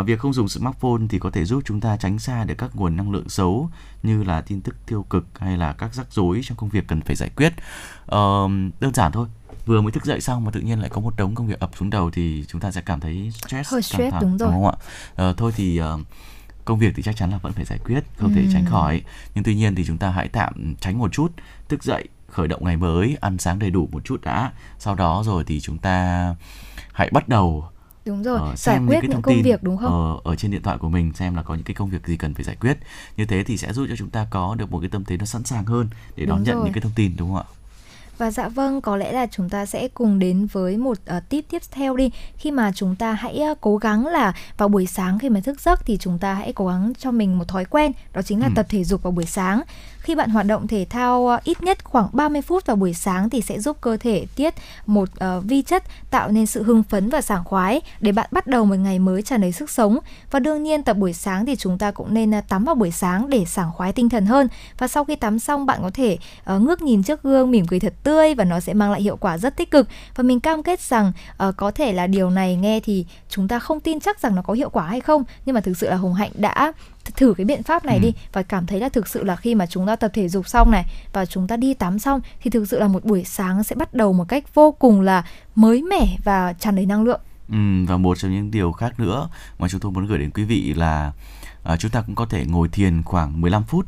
[0.00, 2.76] Uh, việc không dùng smartphone thì có thể giúp chúng ta tránh xa được các
[2.76, 3.70] nguồn năng lượng xấu
[4.02, 7.00] như là tin tức tiêu cực hay là các rắc rối trong công việc cần
[7.00, 7.52] phải giải quyết.
[8.04, 8.50] Uh,
[8.80, 9.28] đơn giản thôi
[9.66, 11.70] vừa mới thức dậy xong mà tự nhiên lại có một đống công việc ập
[11.78, 14.52] xuống đầu thì chúng ta sẽ cảm thấy stress hơi stress đúng rồi.
[14.52, 14.74] đúng không
[15.16, 15.30] ạ?
[15.30, 16.00] Uh, thôi thì uh,
[16.64, 18.40] công việc thì chắc chắn là vẫn phải giải quyết không ừ.
[18.40, 19.02] thể tránh khỏi.
[19.34, 21.32] Nhưng tuy nhiên thì chúng ta hãy tạm tránh một chút
[21.68, 25.22] thức dậy khởi động ngày mới ăn sáng đầy đủ một chút đã sau đó
[25.26, 26.34] rồi thì chúng ta
[26.92, 27.64] hãy bắt đầu
[28.04, 30.50] đúng rồi uh, giải quyết những, cái những công việc đúng không ở, ở trên
[30.50, 32.56] điện thoại của mình xem là có những cái công việc gì cần phải giải
[32.60, 32.78] quyết
[33.16, 35.24] như thế thì sẽ giúp cho chúng ta có được một cái tâm thế nó
[35.24, 37.58] sẵn sàng hơn để đúng đón nhận những cái thông tin đúng không ạ
[38.18, 41.44] và dạ vâng, có lẽ là chúng ta sẽ cùng đến với một uh, tip
[41.50, 42.10] tiếp theo đi.
[42.36, 45.60] Khi mà chúng ta hãy uh, cố gắng là vào buổi sáng khi mà thức
[45.60, 48.46] giấc thì chúng ta hãy cố gắng cho mình một thói quen, đó chính là
[48.46, 48.52] ừ.
[48.56, 49.62] tập thể dục vào buổi sáng.
[50.08, 53.30] Khi bạn hoạt động thể thao ờ, ít nhất khoảng 30 phút vào buổi sáng
[53.30, 54.54] thì sẽ giúp cơ thể tiết
[54.86, 58.46] một uh, vi chất tạo nên sự hưng phấn và sảng khoái để bạn bắt
[58.46, 59.98] đầu một ngày mới tràn đầy sức sống.
[60.30, 62.90] Và đương nhiên tập buổi sáng thì chúng ta cũng nên ờ, tắm vào buổi
[62.90, 64.48] sáng để sảng khoái tinh thần hơn.
[64.78, 66.18] Và sau khi tắm xong bạn có thể
[66.54, 69.16] uh, ngước nhìn trước gương mỉm cười thật tươi và nó sẽ mang lại hiệu
[69.16, 71.12] quả rất tích cực và mình cam kết rằng
[71.48, 74.42] uh, có thể là điều này nghe thì chúng ta không tin chắc rằng nó
[74.42, 76.72] có hiệu quả hay không nhưng mà thực sự là hồng hạnh đã
[77.18, 78.02] thử cái biện pháp này ừ.
[78.02, 80.48] đi và cảm thấy là thực sự là khi mà chúng ta tập thể dục
[80.48, 83.64] xong này và chúng ta đi tắm xong thì thực sự là một buổi sáng
[83.64, 87.20] sẽ bắt đầu một cách vô cùng là mới mẻ và tràn đầy năng lượng.
[87.48, 90.44] Ừ, và một trong những điều khác nữa mà chúng tôi muốn gửi đến quý
[90.44, 91.12] vị là
[91.72, 93.86] uh, chúng ta cũng có thể ngồi thiền khoảng 15 phút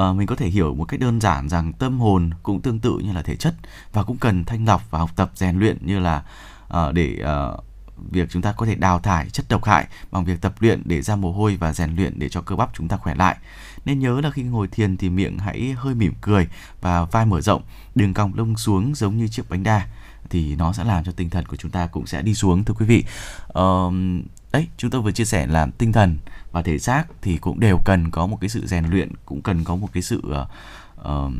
[0.00, 2.98] uh, mình có thể hiểu một cách đơn giản rằng tâm hồn cũng tương tự
[2.98, 3.54] như là thể chất
[3.92, 6.22] và cũng cần thanh lọc và học tập rèn luyện như là
[6.68, 7.64] uh, để uh,
[8.10, 11.02] việc chúng ta có thể đào thải chất độc hại bằng việc tập luyện để
[11.02, 13.36] ra mồ hôi và rèn luyện để cho cơ bắp chúng ta khỏe lại.
[13.84, 16.48] Nên nhớ là khi ngồi thiền thì miệng hãy hơi mỉm cười
[16.80, 17.62] và vai mở rộng,
[17.94, 19.86] đừng cong lưng xuống giống như chiếc bánh đa
[20.30, 22.74] thì nó sẽ làm cho tinh thần của chúng ta cũng sẽ đi xuống thưa
[22.74, 23.04] quý vị.
[23.58, 23.94] Uh,
[24.52, 26.18] đấy, chúng tôi vừa chia sẻ là tinh thần
[26.52, 29.64] và thể xác thì cũng đều cần có một cái sự rèn luyện, cũng cần
[29.64, 30.22] có một cái sự
[31.02, 31.32] uh,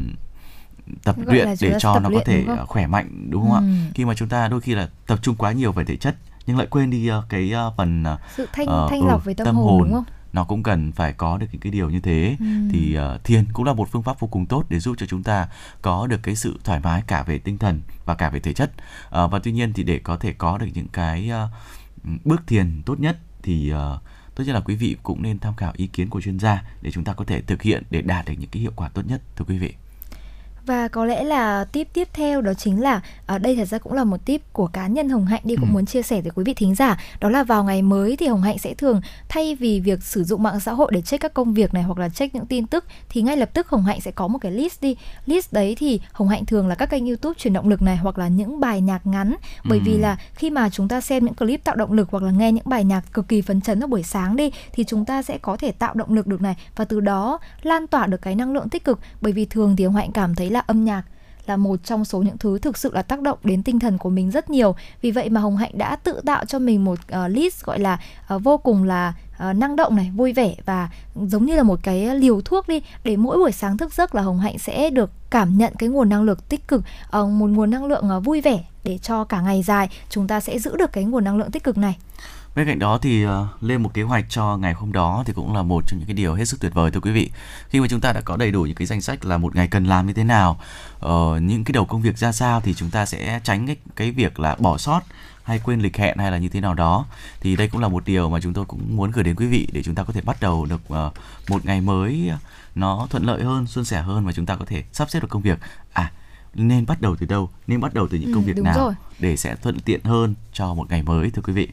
[1.05, 3.57] tập luyện để cho nó có thể khỏe mạnh đúng không ừ.
[3.57, 3.91] ạ?
[3.95, 6.17] Khi mà chúng ta đôi khi là tập trung quá nhiều về thể chất
[6.51, 9.29] nhưng lại quên đi uh, cái uh, phần uh, sự thanh uh, thanh lọc ừ,
[9.29, 10.05] về tâm, tâm hồn, hồn đúng không?
[10.33, 12.47] nó cũng cần phải có được những cái điều như thế ừ.
[12.73, 15.23] thì uh, thiền cũng là một phương pháp vô cùng tốt để giúp cho chúng
[15.23, 15.49] ta
[15.83, 18.71] có được cái sự thoải mái cả về tinh thần và cả về thể chất
[19.07, 22.83] uh, và tuy nhiên thì để có thể có được những cái uh, bước thiền
[22.87, 24.03] tốt nhất thì uh,
[24.35, 26.91] tốt nhất là quý vị cũng nên tham khảo ý kiến của chuyên gia để
[26.91, 29.23] chúng ta có thể thực hiện để đạt được những cái hiệu quả tốt nhất
[29.37, 29.75] thưa quý vị
[30.67, 33.93] và có lẽ là tip tiếp theo đó chính là ở đây thật ra cũng
[33.93, 35.73] là một tip của cá nhân Hồng Hạnh đi cũng ừ.
[35.73, 38.43] muốn chia sẻ với quý vị thính giả đó là vào ngày mới thì Hồng
[38.43, 41.55] Hạnh sẽ thường thay vì việc sử dụng mạng xã hội để check các công
[41.55, 44.11] việc này hoặc là check những tin tức thì ngay lập tức Hồng Hạnh sẽ
[44.11, 44.97] có một cái list đi
[45.27, 48.19] list đấy thì Hồng Hạnh thường là các kênh YouTube truyền động lực này hoặc
[48.19, 49.35] là những bài nhạc ngắn
[49.65, 49.83] bởi ừ.
[49.87, 52.53] vì là khi mà chúng ta xem những clip tạo động lực hoặc là nghe
[52.53, 55.39] những bài nhạc cực kỳ phấn chấn vào buổi sáng đi thì chúng ta sẽ
[55.39, 58.53] có thể tạo động lực được này và từ đó lan tỏa được cái năng
[58.53, 61.03] lượng tích cực bởi vì thường thì Hồng Hạnh cảm thấy là âm nhạc
[61.47, 64.11] là một trong số những thứ thực sự là tác động đến tinh thần của
[64.11, 64.75] mình rất nhiều.
[65.03, 68.01] Vì vậy mà hồng hạnh đã tự tạo cho mình một uh, list gọi là
[68.35, 69.15] uh, vô cùng là
[69.51, 72.83] uh, năng động này vui vẻ và giống như là một cái liều thuốc đi
[73.05, 76.09] để mỗi buổi sáng thức giấc là hồng hạnh sẽ được cảm nhận cái nguồn
[76.09, 76.83] năng lượng tích cực
[77.21, 80.41] uh, một nguồn năng lượng uh, vui vẻ để cho cả ngày dài chúng ta
[80.41, 81.97] sẽ giữ được cái nguồn năng lượng tích cực này.
[82.55, 83.31] Bên cạnh đó thì uh,
[83.61, 86.15] lên một kế hoạch cho ngày hôm đó thì cũng là một trong những cái
[86.15, 87.31] điều hết sức tuyệt vời thưa quý vị.
[87.69, 89.69] Khi mà chúng ta đã có đầy đủ những cái danh sách là một ngày
[89.69, 90.61] cần làm như thế nào,
[91.07, 91.11] uh,
[91.43, 94.41] những cái đầu công việc ra sao thì chúng ta sẽ tránh cái cái việc
[94.41, 95.01] là bỏ sót
[95.43, 97.07] hay quên lịch hẹn hay là như thế nào đó.
[97.41, 99.69] Thì đây cũng là một điều mà chúng tôi cũng muốn gửi đến quý vị
[99.73, 101.13] để chúng ta có thể bắt đầu được uh,
[101.51, 102.31] một ngày mới
[102.75, 105.29] nó thuận lợi hơn, suôn sẻ hơn và chúng ta có thể sắp xếp được
[105.31, 105.59] công việc.
[105.93, 106.13] À
[106.55, 108.95] nên bắt đầu từ đâu nên bắt đầu từ những công ừ, việc nào rồi.
[109.19, 111.69] để sẽ thuận tiện hơn cho một ngày mới thưa quý vị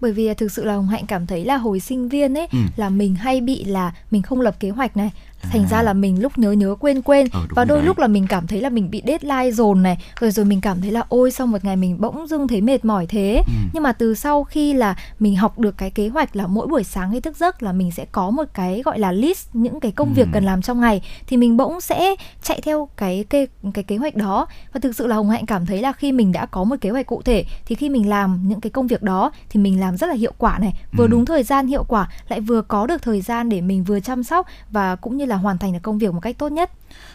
[0.00, 2.58] bởi vì thực sự là hồng hạnh cảm thấy là hồi sinh viên ấy ừ.
[2.76, 5.10] là mình hay bị là mình không lập kế hoạch này
[5.50, 5.68] thành à.
[5.70, 7.86] ra là mình lúc nhớ nhớ quên quên ờ, và đôi đấy.
[7.86, 10.80] lúc là mình cảm thấy là mình bị deadline dồn này rồi rồi mình cảm
[10.80, 13.52] thấy là ôi sau một ngày mình bỗng dưng thấy mệt mỏi thế ừ.
[13.72, 16.84] nhưng mà từ sau khi là mình học được cái kế hoạch là mỗi buổi
[16.84, 19.92] sáng khi thức giấc là mình sẽ có một cái gọi là list những cái
[19.92, 20.14] công ừ.
[20.14, 23.96] việc cần làm trong ngày thì mình bỗng sẽ chạy theo cái cái cái kế
[23.96, 26.64] hoạch đó và thực sự là hồng hạnh cảm thấy là khi mình đã có
[26.64, 29.60] một kế hoạch cụ thể thì khi mình làm những cái công việc đó thì
[29.60, 31.08] mình làm rất là hiệu quả này vừa ừ.
[31.08, 34.22] đúng thời gian hiệu quả lại vừa có được thời gian để mình vừa chăm
[34.22, 36.70] sóc và cũng như là hoàn thành được công việc một cách tốt nhất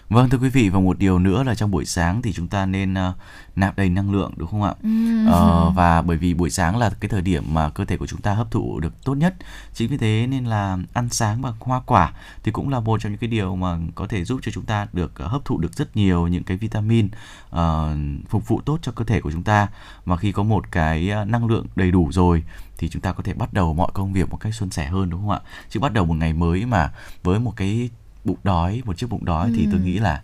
[0.09, 2.65] Vâng thưa quý vị và một điều nữa là trong buổi sáng thì chúng ta
[2.65, 3.15] nên uh,
[3.55, 4.73] nạp đầy năng lượng đúng không ạ?
[4.83, 4.89] Ừ.
[5.27, 8.21] Uh, và bởi vì buổi sáng là cái thời điểm mà cơ thể của chúng
[8.21, 9.35] ta hấp thụ được tốt nhất.
[9.73, 12.13] Chính vì thế nên là ăn sáng bằng hoa quả
[12.43, 14.87] thì cũng là một trong những cái điều mà có thể giúp cho chúng ta
[14.93, 17.09] được uh, hấp thụ được rất nhiều những cái vitamin
[17.49, 17.59] uh,
[18.29, 19.67] phục vụ tốt cho cơ thể của chúng ta.
[20.05, 22.43] Mà khi có một cái năng lượng đầy đủ rồi
[22.77, 25.09] thì chúng ta có thể bắt đầu mọi công việc một cách suôn sẻ hơn
[25.09, 25.39] đúng không ạ?
[25.69, 26.91] Chứ bắt đầu một ngày mới mà
[27.23, 27.89] với một cái
[28.23, 29.53] bụng đói một chiếc bụng đói ừ.
[29.55, 29.85] thì tôi ừ.
[29.85, 30.21] nghĩ là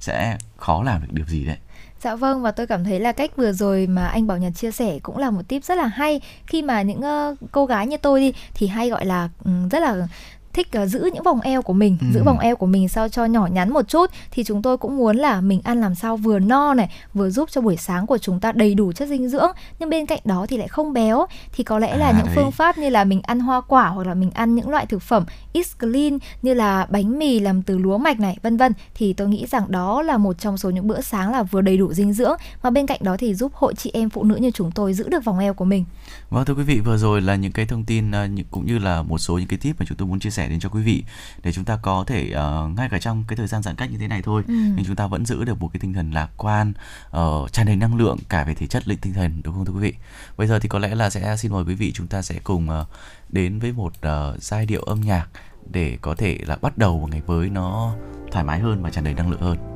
[0.00, 1.56] sẽ khó làm được điều gì đấy
[2.00, 4.70] Dạ vâng và tôi cảm thấy là cách vừa rồi mà anh Bảo Nhật chia
[4.70, 7.96] sẻ cũng là một tip rất là hay khi mà những uh, cô gái như
[7.96, 10.08] tôi đi thì hay gọi là um, rất là
[10.56, 12.06] thích uh, giữ những vòng eo của mình ừ.
[12.14, 14.96] giữ vòng eo của mình sao cho nhỏ nhắn một chút thì chúng tôi cũng
[14.96, 18.18] muốn là mình ăn làm sao vừa no này vừa giúp cho buổi sáng của
[18.18, 21.26] chúng ta đầy đủ chất dinh dưỡng nhưng bên cạnh đó thì lại không béo
[21.52, 22.34] thì có lẽ là à, những đấy.
[22.36, 25.02] phương pháp như là mình ăn hoa quả hoặc là mình ăn những loại thực
[25.02, 29.12] phẩm is clean như là bánh mì làm từ lúa mạch này vân vân thì
[29.12, 31.92] tôi nghĩ rằng đó là một trong số những bữa sáng là vừa đầy đủ
[31.92, 34.70] dinh dưỡng mà bên cạnh đó thì giúp hội chị em phụ nữ như chúng
[34.70, 35.84] tôi giữ được vòng eo của mình.
[36.30, 39.02] Vâng thưa quý vị vừa rồi là những cái thông tin ờ, cũng như là
[39.02, 41.04] một số những cái tip mà chúng tôi muốn chia sẻ đến cho quý vị
[41.42, 43.98] để chúng ta có thể uh, ngay cả trong cái thời gian giãn cách như
[43.98, 44.42] thế này thôi.
[44.48, 44.54] Ừ.
[44.54, 46.72] nhưng chúng ta vẫn giữ được một cái tinh thần lạc quan
[47.16, 49.72] uh, tràn đầy năng lượng cả về thể chất lẫn tinh thần đúng không thưa
[49.72, 49.94] quý vị?
[50.36, 52.68] Bây giờ thì có lẽ là sẽ xin mời quý vị chúng ta sẽ cùng
[52.80, 52.86] uh,
[53.28, 55.28] đến với một uh, giai điệu âm nhạc
[55.70, 57.94] để có thể là bắt đầu một ngày mới nó
[58.32, 59.75] thoải mái hơn và tràn đầy năng lượng hơn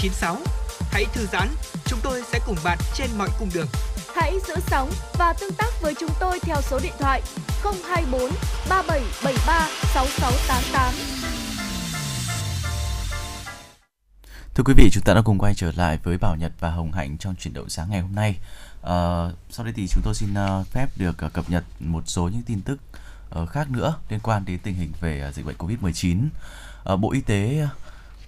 [0.00, 0.36] FM96.
[0.90, 1.48] Hãy thư giãn,
[1.84, 3.66] chúng tôi sẽ cùng bạn trên mọi cung đường.
[4.14, 7.22] Hãy giữ sóng và tương tác với chúng tôi theo số điện thoại
[7.62, 8.20] 024
[8.68, 10.94] 3773 6688.
[14.54, 16.92] Thưa quý vị, chúng ta đã cùng quay trở lại với Bảo Nhật và Hồng
[16.92, 18.36] Hạnh trong chuyển động sáng ngày hôm nay.
[18.80, 18.86] Uh,
[19.50, 22.42] sau đây thì chúng tôi xin uh, phép được uh, cập nhật một số những
[22.42, 22.78] tin tức
[23.40, 26.28] uh, khác nữa liên quan đến tình hình về uh, dịch bệnh Covid-19.
[26.92, 27.66] Uh, Bộ Y tế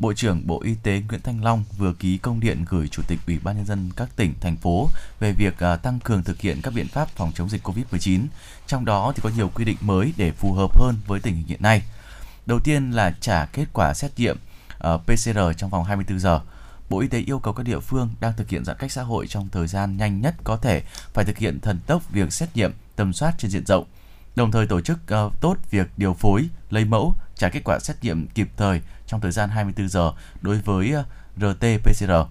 [0.02, 3.18] Bộ trưởng Bộ Y tế Nguyễn Thanh Long vừa ký công điện gửi Chủ tịch
[3.26, 4.88] Ủy ban nhân dân các tỉnh thành phố
[5.20, 8.26] về việc à, tăng cường thực hiện các biện pháp phòng chống dịch Covid-19.
[8.66, 11.46] Trong đó thì có nhiều quy định mới để phù hợp hơn với tình hình
[11.46, 11.82] hiện nay.
[12.46, 14.36] Đầu tiên là trả kết quả xét nghiệm
[14.78, 16.40] à, PCR trong vòng 24 giờ.
[16.88, 19.26] Bộ Y tế yêu cầu các địa phương đang thực hiện giãn cách xã hội
[19.26, 20.82] trong thời gian nhanh nhất có thể
[21.14, 23.84] phải thực hiện thần tốc việc xét nghiệm, tầm soát trên diện rộng,
[24.36, 27.96] đồng thời tổ chức uh, tốt việc điều phối, lấy mẫu, trả kết quả xét
[28.02, 28.80] nghiệm kịp thời
[29.12, 31.04] trong thời gian 24 giờ đối với ờ,
[31.36, 32.26] RT-PCR.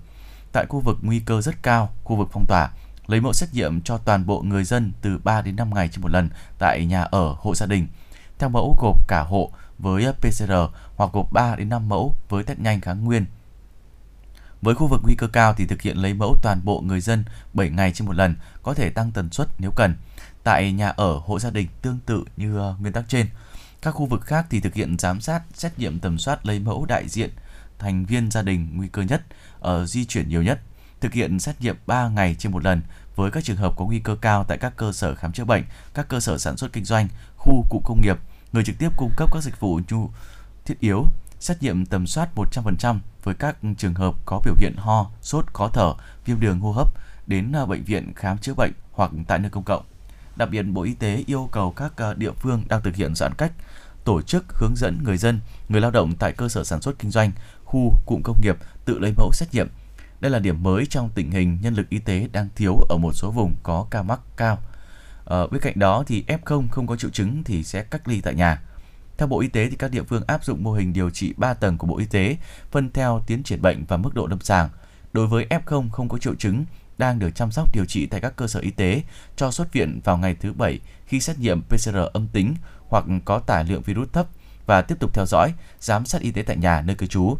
[0.51, 2.69] Tại khu vực nguy cơ rất cao, khu vực phong tỏa,
[3.07, 6.01] lấy mẫu xét nghiệm cho toàn bộ người dân từ 3 đến 5 ngày trên
[6.01, 6.29] một lần
[6.59, 7.87] tại nhà ở, hộ gia đình.
[8.39, 10.53] Theo mẫu gộp cả hộ với ờ, PCR
[10.95, 13.25] hoặc gộp 3 đến 5 mẫu với test nhanh kháng nguyên
[14.61, 17.23] với khu vực nguy cơ cao thì thực hiện lấy mẫu toàn bộ người dân
[17.53, 19.95] 7 ngày trên một lần, có thể tăng tần suất nếu cần.
[20.43, 23.27] Tại nhà ở, hộ gia đình tương tự như ờ, nguyên tắc trên.
[23.81, 26.85] Các khu vực khác thì thực hiện giám sát, xét nghiệm tầm soát lấy mẫu
[26.85, 27.29] đại diện
[27.79, 29.21] thành viên gia đình nguy cơ nhất,
[29.59, 30.59] ở di chuyển nhiều nhất,
[31.01, 32.81] thực hiện xét nghiệm 3 ngày trên một lần
[33.15, 35.63] với các trường hợp có nguy cơ cao tại các cơ sở khám chữa bệnh,
[35.93, 37.07] các cơ sở sản xuất kinh doanh,
[37.37, 38.17] khu cụ công nghiệp,
[38.51, 40.09] người trực tiếp cung cấp các dịch vụ nhu
[40.65, 41.05] thiết yếu,
[41.39, 45.69] xét nghiệm tầm soát 100% với các trường hợp có biểu hiện ho, sốt, khó
[45.73, 45.93] thở,
[46.25, 46.87] viêm đường hô hấp
[47.27, 49.83] đến ờ, bệnh viện khám chữa bệnh hoặc tại nơi công cộng.
[50.35, 53.33] Đặc biệt, Bộ Y tế yêu cầu các ờ, địa phương đang thực hiện giãn
[53.37, 53.51] cách
[54.03, 57.11] tổ chức hướng dẫn người dân, người lao động tại cơ sở sản xuất kinh
[57.11, 57.31] doanh,
[57.65, 59.67] khu cụm công nghiệp tự lấy mẫu xét nghiệm.
[60.19, 63.13] Đây là điểm mới trong tình hình nhân lực y tế đang thiếu ở một
[63.13, 64.59] số vùng có ca mắc cao.
[65.25, 68.33] Ở bên cạnh đó thì F0 không có triệu chứng thì sẽ cách ly tại
[68.33, 68.61] nhà.
[69.17, 71.53] Theo Bộ Y tế thì các địa phương áp dụng mô hình điều trị 3
[71.53, 72.37] tầng của Bộ Y tế,
[72.71, 74.69] phân theo tiến triển bệnh và mức độ lâm sàng.
[75.13, 76.65] Đối với F0 không có triệu chứng
[77.01, 79.01] đang được chăm sóc điều trị tại các cơ sở y tế
[79.35, 82.55] cho xuất viện vào ngày thứ bảy khi xét nghiệm PCR âm tính
[82.89, 84.27] hoặc có tải lượng virus thấp
[84.65, 87.37] và tiếp tục theo dõi, giám sát y tế tại nhà nơi cư trú.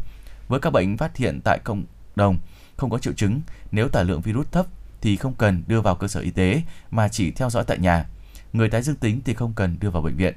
[0.48, 1.84] Với các bệnh phát hiện tại cộng
[2.16, 2.38] đồng
[2.76, 3.40] không có triệu chứng,
[3.72, 4.66] nếu tải lượng virus thấp
[5.00, 8.06] thì không cần đưa vào cơ sở y tế mà chỉ theo dõi tại nhà.
[8.52, 10.34] Người tái dương tính thì không cần đưa vào bệnh viện.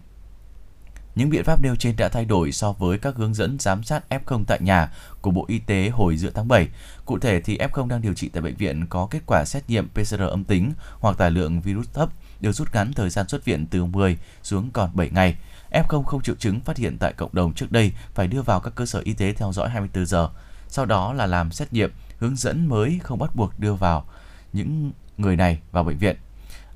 [1.16, 4.03] Những biện pháp nêu trên đã thay đổi so với các hướng dẫn giám sát
[4.09, 4.91] F0 tại nhà
[5.22, 6.68] của Bộ Y tế hồi giữa tháng 7.
[7.05, 9.89] Cụ thể thì F0 đang điều trị tại bệnh viện có kết quả xét nghiệm
[9.89, 12.09] PCR âm tính hoặc tải lượng virus thấp
[12.41, 15.36] được rút ngắn thời gian xuất viện từ 10 xuống còn 7 ngày.
[15.72, 18.76] F0 không triệu chứng phát hiện tại cộng đồng trước đây phải đưa vào các
[18.76, 20.30] cơ sở y tế theo dõi 24 giờ.
[20.68, 24.05] Sau đó là làm xét nghiệm, hướng dẫn mới không bắt buộc đưa vào
[24.53, 26.16] những người này vào bệnh viện.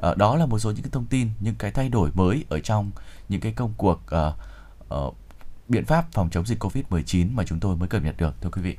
[0.08, 2.60] Uh, đó là một số những cái thông tin, những cái thay đổi mới ở
[2.60, 2.92] trong
[3.30, 5.16] những cái công cuộc uh, uh,
[5.68, 8.62] biện pháp phòng chống dịch Covid-19 mà chúng tôi mới cập nhật được thưa quý
[8.62, 8.76] vị.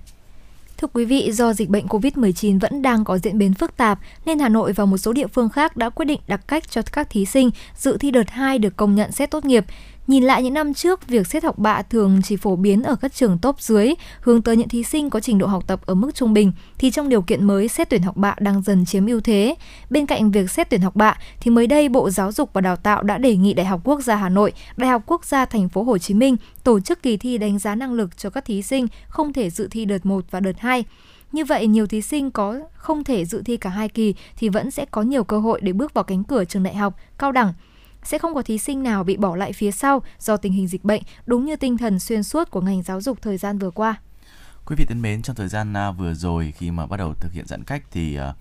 [0.80, 4.38] Thưa quý vị, do dịch bệnh COVID-19 vẫn đang có diễn biến phức tạp, nên
[4.38, 7.10] Hà Nội và một số địa phương khác đã quyết định đặt cách cho các
[7.10, 9.64] thí sinh dự thi đợt 2 được công nhận xét tốt nghiệp.
[10.10, 13.14] Nhìn lại những năm trước, việc xét học bạ thường chỉ phổ biến ở các
[13.14, 16.14] trường top dưới, hướng tới những thí sinh có trình độ học tập ở mức
[16.14, 19.20] trung bình, thì trong điều kiện mới xét tuyển học bạ đang dần chiếm ưu
[19.20, 19.54] thế.
[19.90, 22.76] Bên cạnh việc xét tuyển học bạ, thì mới đây Bộ Giáo dục và Đào
[22.76, 25.68] tạo đã đề nghị Đại học Quốc gia Hà Nội, Đại học Quốc gia Thành
[25.68, 28.62] phố Hồ Chí Minh tổ chức kỳ thi đánh giá năng lực cho các thí
[28.62, 30.84] sinh không thể dự thi đợt 1 và đợt 2.
[31.32, 34.70] Như vậy, nhiều thí sinh có không thể dự thi cả hai kỳ thì vẫn
[34.70, 37.52] sẽ có nhiều cơ hội để bước vào cánh cửa trường đại học, cao đẳng
[38.02, 40.84] sẽ không có thí sinh nào bị bỏ lại phía sau do tình hình dịch
[40.84, 44.00] bệnh, đúng như tinh thần xuyên suốt của ngành giáo dục thời gian vừa qua.
[44.66, 47.32] Quý vị thân mến, trong thời gian à, vừa rồi khi mà bắt đầu thực
[47.32, 48.36] hiện giãn cách thì uh,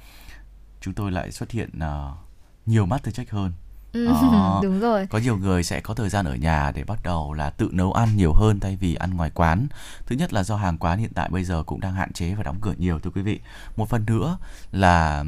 [0.82, 2.18] chúng tôi lại xuất hiện uh,
[2.66, 3.52] nhiều mắt thời trách hơn
[3.94, 5.08] Ừ, ờ, đúng rồi.
[5.10, 7.94] Có nhiều người sẽ có thời gian ở nhà để bắt đầu là tự nấu
[7.94, 9.68] ăn nhiều hơn thay vì ăn ngoài quán.
[10.06, 12.44] Thứ nhất là do hàng quán hiện tại bây giờ cũng đang hạn chế và
[12.44, 13.40] đóng cửa nhiều thưa quý vị.
[13.78, 14.38] Một phần nữa
[14.72, 15.24] là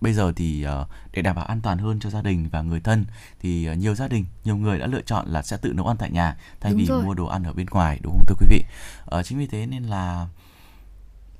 [0.00, 2.80] bây giờ thì uh, để đảm bảo an toàn hơn cho gia đình và người
[2.80, 3.04] thân
[3.40, 5.96] thì uh, nhiều gia đình, nhiều người đã lựa chọn là sẽ tự nấu ăn
[5.96, 7.02] tại nhà thay đúng vì rồi.
[7.04, 8.64] mua đồ ăn ở bên ngoài đúng không thưa quý vị?
[9.18, 10.26] Uh, chính vì thế nên là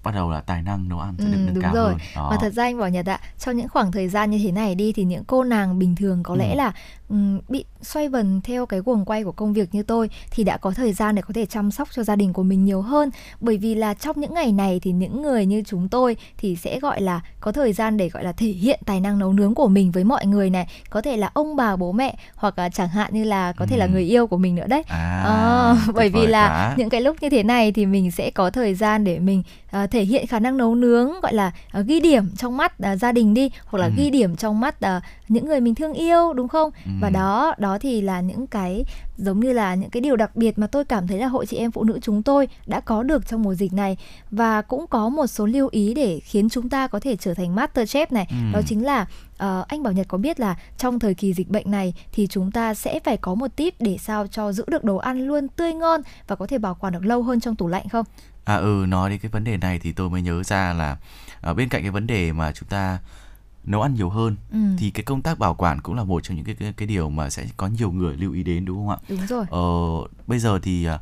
[0.04, 1.88] bắt đầu là tài năng nấu ăn sẽ được ừ, nâng đúng cao rồi.
[1.88, 1.98] hơn.
[2.16, 2.28] Đó.
[2.30, 4.74] Và thật ra anh Bảo Nhật ạ, trong những khoảng thời gian như thế này
[4.74, 6.38] đi thì những cô nàng bình thường có ừ.
[6.38, 6.72] lẽ là
[7.48, 10.70] bị xoay vần theo cái guồng quay của công việc như tôi thì đã có
[10.70, 13.56] thời gian để có thể chăm sóc cho gia đình của mình nhiều hơn bởi
[13.56, 17.00] vì là trong những ngày này thì những người như chúng tôi thì sẽ gọi
[17.00, 19.90] là có thời gian để gọi là thể hiện tài năng nấu nướng của mình
[19.90, 23.14] với mọi người này có thể là ông bà bố mẹ hoặc là chẳng hạn
[23.14, 23.90] như là có thể là ừ.
[23.92, 26.74] người yêu của mình nữa đấy à, à, bởi vì là quá.
[26.76, 29.42] những cái lúc như thế này thì mình sẽ có thời gian để mình
[29.82, 32.98] uh, thể hiện khả năng nấu nướng gọi là uh, ghi điểm trong mắt uh,
[33.00, 33.92] gia đình đi hoặc là ừ.
[33.96, 36.90] ghi điểm trong mắt uh, những người mình thương yêu đúng không ừ.
[37.00, 38.84] Và đó đó thì là những cái
[39.16, 41.56] giống như là những cái điều đặc biệt mà tôi cảm thấy là hội chị
[41.56, 43.96] em phụ nữ chúng tôi đã có được trong mùa dịch này
[44.30, 47.54] và cũng có một số lưu ý để khiến chúng ta có thể trở thành
[47.54, 48.36] master chef này ừ.
[48.52, 51.70] đó chính là uh, anh Bảo Nhật có biết là trong thời kỳ dịch bệnh
[51.70, 54.96] này thì chúng ta sẽ phải có một tip để sao cho giữ được đồ
[54.96, 57.88] ăn luôn tươi ngon và có thể bảo quản được lâu hơn trong tủ lạnh
[57.88, 58.06] không?
[58.44, 60.96] À ừ nói đến cái vấn đề này thì tôi mới nhớ ra là
[61.40, 62.98] ở bên cạnh cái vấn đề mà chúng ta
[63.64, 64.58] nấu ăn nhiều hơn ừ.
[64.78, 67.10] thì cái công tác bảo quản cũng là một trong những cái, cái cái điều
[67.10, 68.98] mà sẽ có nhiều người lưu ý đến đúng không ạ?
[69.08, 69.44] Đúng rồi.
[69.50, 69.62] Ờ,
[70.26, 71.00] bây giờ thì uh,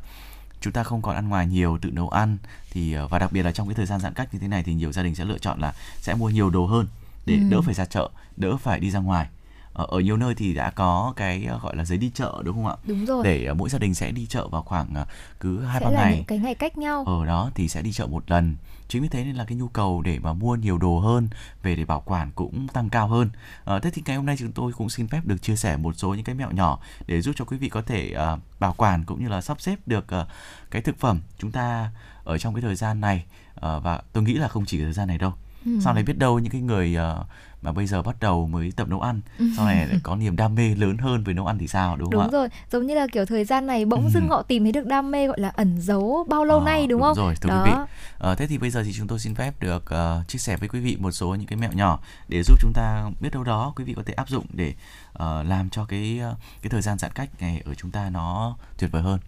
[0.61, 2.37] chúng ta không còn ăn ngoài nhiều tự nấu ăn
[2.71, 4.63] thì uh, và đặc biệt là trong cái thời gian giãn cách như thế này
[4.63, 6.87] thì nhiều gia đình sẽ lựa chọn là sẽ mua nhiều đồ hơn
[7.25, 7.41] để ừ.
[7.49, 9.27] đỡ phải ra chợ, đỡ phải đi ra ngoài
[9.73, 12.55] ở, ở nhiều nơi thì đã có cái ờ, gọi là giấy đi chợ đúng
[12.55, 12.75] không ạ?
[12.87, 13.23] Đúng rồi.
[13.23, 15.05] Để uh, mỗi gia đình sẽ đi chợ vào khoảng
[15.39, 16.15] cứ hai ba ngày.
[16.15, 17.03] Những cái ngày cách nhau.
[17.07, 18.55] Ở đó thì sẽ đi chợ một lần.
[18.87, 21.29] Chính vì thế nên là cái nhu cầu để mà mua nhiều đồ hơn
[21.63, 23.29] về để bảo quản cũng tăng cao hơn.
[23.75, 25.93] Uh, thế thì ngày hôm nay chúng tôi cũng xin phép được chia sẻ một
[25.97, 29.03] số những cái mẹo nhỏ để giúp cho quý vị có thể uh, bảo quản
[29.05, 30.27] cũng như là sắp xếp được uh,
[30.71, 31.91] cái thực phẩm chúng ta
[32.23, 35.07] ở trong cái thời gian này uh, và tôi nghĩ là không chỉ thời gian
[35.07, 35.33] này đâu.
[35.65, 35.79] Ừ.
[35.83, 37.27] Sau này biết đâu những cái người uh,
[37.63, 39.45] mà bây giờ bắt đầu mới tập nấu ăn ừ.
[39.57, 42.11] sau này lại có niềm đam mê lớn hơn với nấu ăn thì sao đúng
[42.11, 42.31] không đúng ạ?
[42.31, 44.29] rồi giống như là kiểu thời gian này bỗng dưng ừ.
[44.29, 46.89] họ tìm thấy được đam mê gọi là ẩn giấu bao lâu à, nay đúng,
[46.89, 47.63] đúng không rồi thưa Đó.
[47.65, 47.77] quý vị
[48.19, 50.69] à, thế thì bây giờ thì chúng tôi xin phép được uh, chia sẻ với
[50.69, 53.73] quý vị một số những cái mẹo nhỏ để giúp chúng ta biết đâu đó
[53.75, 54.73] quý vị có thể áp dụng để
[55.13, 58.57] uh, làm cho cái uh, cái thời gian giãn cách này ở chúng ta nó
[58.77, 59.19] tuyệt vời hơn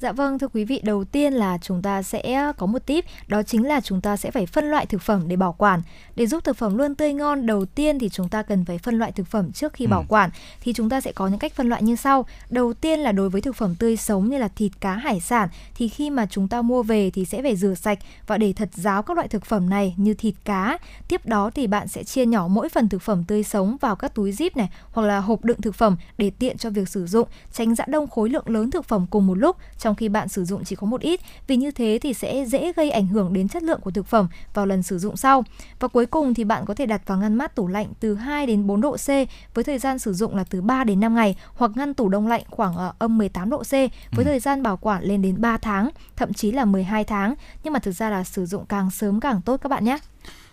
[0.00, 3.42] Dạ vâng, thưa quý vị, đầu tiên là chúng ta sẽ có một tip, đó
[3.42, 5.82] chính là chúng ta sẽ phải phân loại thực phẩm để bảo quản.
[6.16, 8.98] Để giúp thực phẩm luôn tươi ngon, đầu tiên thì chúng ta cần phải phân
[8.98, 9.88] loại thực phẩm trước khi ừ.
[9.88, 10.30] bảo quản.
[10.60, 12.26] Thì chúng ta sẽ có những cách phân loại như sau.
[12.50, 15.48] Đầu tiên là đối với thực phẩm tươi sống như là thịt, cá, hải sản
[15.74, 18.68] thì khi mà chúng ta mua về thì sẽ phải rửa sạch và để thật
[18.74, 20.78] ráo các loại thực phẩm này như thịt, cá.
[21.08, 24.14] Tiếp đó thì bạn sẽ chia nhỏ mỗi phần thực phẩm tươi sống vào các
[24.14, 27.28] túi zip này hoặc là hộp đựng thực phẩm để tiện cho việc sử dụng,
[27.52, 30.28] tránh giã đông khối lượng lớn thực phẩm cùng một lúc trong trong khi bạn
[30.28, 33.32] sử dụng chỉ có một ít vì như thế thì sẽ dễ gây ảnh hưởng
[33.32, 35.44] đến chất lượng của thực phẩm vào lần sử dụng sau.
[35.80, 38.46] Và cuối cùng thì bạn có thể đặt vào ngăn mát tủ lạnh từ 2
[38.46, 39.08] đến 4 độ C
[39.54, 42.26] với thời gian sử dụng là từ 3 đến 5 ngày hoặc ngăn tủ đông
[42.26, 44.24] lạnh khoảng ở âm 18 độ C với ừ.
[44.24, 47.34] thời gian bảo quản lên đến 3 tháng, thậm chí là 12 tháng.
[47.64, 49.98] Nhưng mà thực ra là sử dụng càng sớm càng tốt các bạn nhé.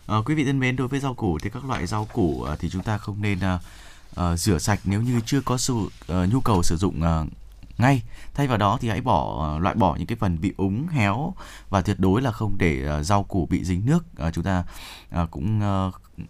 [0.07, 2.55] À, quý vị thân mến, đối với rau củ thì các loại rau củ ờ,
[2.59, 3.61] thì chúng ta không nên uh,
[4.33, 5.89] uh, rửa sạch nếu như chưa có sự uh,
[6.33, 7.27] nhu cầu sử dụng uh,
[7.77, 8.03] ngay.
[8.33, 11.33] Thay vào đó thì hãy bỏ ờ, loại bỏ những cái phần bị úng héo
[11.69, 14.05] và tuyệt đối là không để ờ, rau củ bị dính nước.
[14.15, 14.63] Ờ, chúng ta
[15.31, 15.61] cũng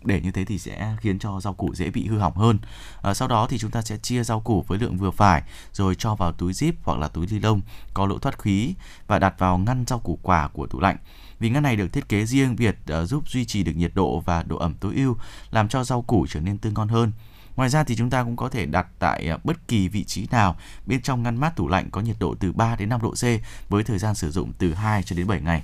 [0.04, 2.60] để như thế thì sẽ khiến cho rau củ dễ bị hư hỏng hơn.
[3.02, 5.44] À, sau đó thì chúng ta sẽ chia rau củ với lượng vừa phải
[5.74, 7.62] rồi cho vào túi zip hoặc là túi ni lông
[7.94, 8.74] có lỗ thoát khí
[9.08, 10.98] và đặt vào ngăn rau củ quả của tủ lạnh.
[11.40, 14.20] Vì ngăn này được thiết kế riêng biệt uh, giúp duy trì được nhiệt độ
[14.20, 15.18] và độ ẩm tối ưu
[15.52, 17.12] làm cho rau củ trở nên tươi ngon hơn.
[17.58, 20.28] Ngoài ra thì chúng ta cũng có thể đặt tại à, bất kỳ vị trí
[20.32, 20.56] nào
[20.86, 23.24] bên trong ngăn mát tủ lạnh có nhiệt độ từ 3 đến 5 độ C
[23.70, 25.64] với thời gian sử dụng từ 2 cho đến 7 ngày.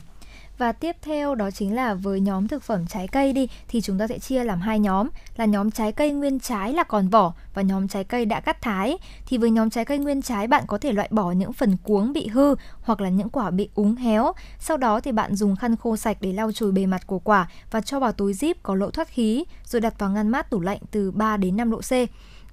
[0.57, 3.97] Và tiếp theo đó chính là với nhóm thực phẩm trái cây đi, thì chúng
[3.97, 7.33] ta sẽ chia làm hai nhóm là nhóm trái cây nguyên trái là còn vỏ
[7.53, 8.97] và nhóm trái cây đã cắt thái.
[9.25, 12.13] Thì với nhóm trái cây nguyên trái, bạn có thể loại bỏ những phần cuống
[12.13, 14.33] bị hư hoặc là những quả bị úng héo.
[14.59, 17.49] Sau đó thì bạn dùng khăn khô sạch để lau chùi bề mặt của quả
[17.71, 20.59] và cho vào túi zip có lỗ thoát khí, rồi đặt vào ngăn mát tủ
[20.59, 21.91] lạnh từ 3 đến 5 độ C.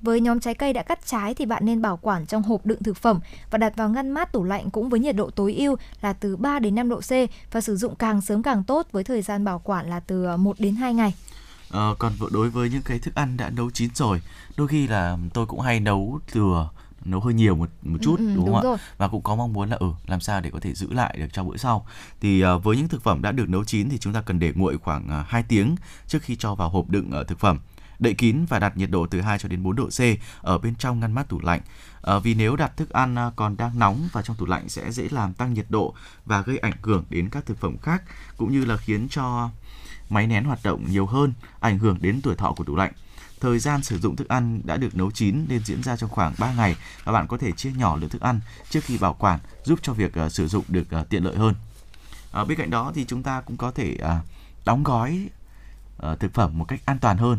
[0.00, 2.82] Với nhóm trái cây đã cắt trái thì bạn nên bảo quản trong hộp đựng
[2.82, 3.20] thực phẩm
[3.50, 6.36] và đặt vào ngăn mát tủ lạnh cũng với nhiệt độ tối ưu là từ
[6.36, 7.10] 3 đến 5 độ C
[7.52, 10.60] và sử dụng càng sớm càng tốt với thời gian bảo quản là từ 1
[10.60, 11.14] đến 2 ngày.
[11.70, 14.20] À, còn đối với những cái thức ăn đã nấu chín rồi,
[14.56, 16.68] đôi khi là tôi cũng hay nấu thừa
[17.04, 18.76] nấu hơi nhiều một một chút ừ, đúng, đúng không rồi.
[18.76, 21.16] ạ và cũng có mong muốn là ừ làm sao để có thể giữ lại
[21.18, 21.86] được cho bữa sau
[22.20, 24.52] thì uh, với những thực phẩm đã được nấu chín thì chúng ta cần để
[24.54, 25.76] nguội khoảng uh, à, 2 tiếng
[26.06, 27.58] trước khi cho vào hộp đựng uh, thực phẩm
[28.00, 30.00] đậy kín và đặt nhiệt độ từ 2 cho đến 4 độ C
[30.40, 31.60] ở bên trong ngăn mát tủ lạnh.
[32.02, 34.92] À, vì nếu đặt thức ăn à, còn đang nóng vào trong tủ lạnh sẽ
[34.92, 35.94] dễ làm tăng nhiệt độ
[36.24, 38.02] và gây ảnh hưởng đến các thực phẩm khác
[38.36, 39.50] cũng như là khiến cho
[40.08, 42.92] máy nén hoạt động nhiều hơn, ảnh hưởng đến tuổi thọ của tủ lạnh.
[43.40, 46.34] Thời gian sử dụng thức ăn đã được nấu chín nên diễn ra trong khoảng
[46.38, 48.40] 3 ngày và bạn có thể chia nhỏ lượng thức ăn
[48.70, 51.54] trước khi bảo quản giúp cho việc uh, sử dụng được uh, tiện lợi hơn.
[52.32, 54.26] À, bên cạnh đó thì chúng ta cũng có thể uh,
[54.64, 55.28] đóng gói
[56.06, 57.38] uh, thực phẩm một cách an toàn hơn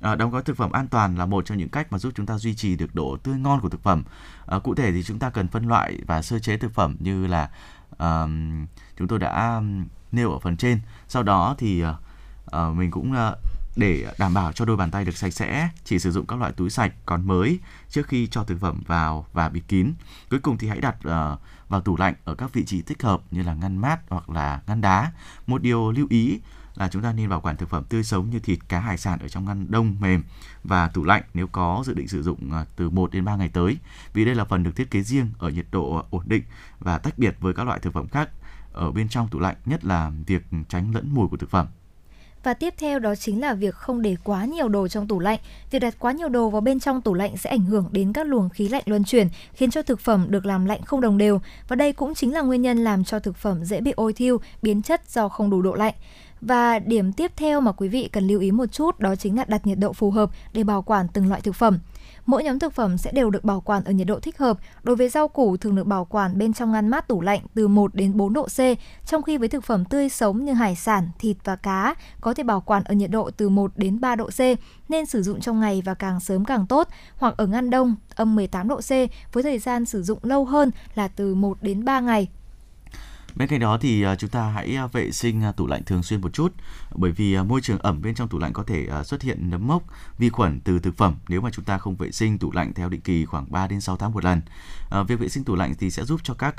[0.00, 2.26] À, đóng gói thực phẩm an toàn là một trong những cách mà giúp chúng
[2.26, 4.02] ta duy trì được độ tươi ngon của thực phẩm.
[4.46, 7.26] À, cụ thể thì chúng ta cần phân loại và sơ chế thực phẩm như
[7.26, 7.50] là
[8.96, 9.62] chúng tôi đã
[10.12, 10.80] nêu ở phần trên.
[11.08, 11.84] Sau đó thì
[12.46, 13.14] ờ, mình cũng
[13.76, 16.52] để đảm bảo cho đôi bàn tay được sạch sẽ, chỉ sử dụng các loại
[16.52, 19.92] túi sạch còn mới trước khi cho thực phẩm vào và bịt kín.
[20.30, 23.20] Cuối cùng thì hãy đặt uh, vào tủ lạnh ở các vị trí thích hợp
[23.30, 25.12] như là ngăn mát hoặc là ngăn đá.
[25.46, 26.40] Một điều lưu ý
[26.78, 29.18] là chúng ta nên bảo quản thực phẩm tươi sống như thịt, cá, hải sản
[29.22, 30.22] ở trong ngăn đông mềm
[30.64, 33.48] và tủ lạnh nếu có dự định sử dụng à, từ 1 đến 3 ngày
[33.48, 33.76] tới.
[34.12, 36.42] Vì đây là phần được thiết kế riêng ở nhiệt độ à, ổn định
[36.78, 38.30] và tách biệt với các loại thực phẩm khác
[38.72, 41.66] ở bên trong tủ lạnh, nhất là việc tránh lẫn mùi của thực phẩm.
[42.42, 45.38] Và tiếp theo đó chính là việc không để quá nhiều đồ trong tủ lạnh.
[45.70, 48.26] Việc đặt quá nhiều đồ vào bên trong tủ lạnh sẽ ảnh hưởng đến các
[48.26, 51.40] luồng khí lạnh luân chuyển, khiến cho thực phẩm được làm lạnh không đồng đều.
[51.68, 54.40] Và đây cũng chính là nguyên nhân làm cho thực phẩm dễ bị ôi thiêu,
[54.62, 55.94] biến chất do không đủ độ lạnh.
[56.40, 59.44] Và điểm tiếp theo mà quý vị cần lưu ý một chút đó chính là
[59.44, 61.78] đặt nhiệt độ phù hợp để bảo quản từng loại thực phẩm.
[62.26, 64.58] Mỗi nhóm thực phẩm sẽ đều được bảo quản ở nhiệt độ thích hợp.
[64.82, 67.68] Đối với rau củ thường được bảo quản bên trong ngăn mát tủ lạnh từ
[67.68, 68.58] 1 đến 4 độ C,
[69.06, 72.42] trong khi với thực phẩm tươi sống như hải sản, thịt và cá có thể
[72.42, 74.40] bảo quản ở nhiệt độ từ 1 đến 3 độ C,
[74.88, 78.34] nên sử dụng trong ngày và càng sớm càng tốt, hoặc ở ngăn đông âm
[78.34, 78.90] 18 độ C
[79.32, 82.28] với thời gian sử dụng lâu hơn là từ 1 đến 3 ngày
[83.38, 86.02] Bên cạnh đó thì à, chúng ta hãy à, vệ sinh à, tủ lạnh thường
[86.02, 86.52] xuyên một chút
[86.94, 89.82] bởi vì môi trường ẩm bên trong tủ lạnh có thể xuất hiện nấm mốc,
[90.18, 92.88] vi khuẩn từ thực phẩm nếu mà chúng ta không vệ sinh tủ lạnh theo
[92.88, 94.40] định kỳ khoảng 3 đến 6 tháng một lần.
[95.08, 96.54] Việc vệ sinh tủ lạnh thì sẽ giúp cho các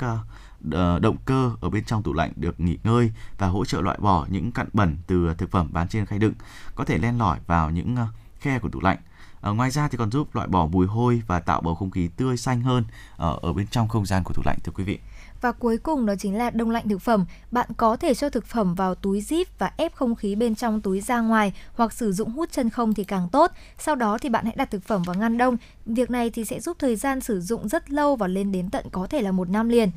[1.02, 4.26] động cơ ở bên trong tủ lạnh được nghỉ ngơi và hỗ trợ loại bỏ
[4.30, 6.34] những cặn bẩn từ thực phẩm bán trên khay đựng
[6.76, 7.96] có thể len lỏi vào những
[8.40, 8.98] khe của tủ lạnh.
[9.42, 12.10] À, ngoài ra thì còn giúp loại bỏ mùi hôi và tạo bầu không khí
[12.18, 12.84] tươi xanh hơn
[13.16, 15.00] ở, ở bên trong không gian của tủ lạnh thưa quý vị.
[15.42, 17.26] Và cuối cùng đó chính là đông lạnh thực phẩm.
[17.52, 20.82] Bạn có thể cho thực phẩm vào túi zip và ép không khí bên trong
[20.82, 23.52] túi ra ngoài hoặc sử dụng hút chân không thì càng tốt.
[23.78, 25.58] Sau đó thì bạn hãy đặt thực phẩm vào ngăn đông.
[25.86, 28.86] Việc này thì sẽ giúp thời gian sử dụng rất lâu và lên đến tận
[28.92, 29.92] có thể là một năm liền.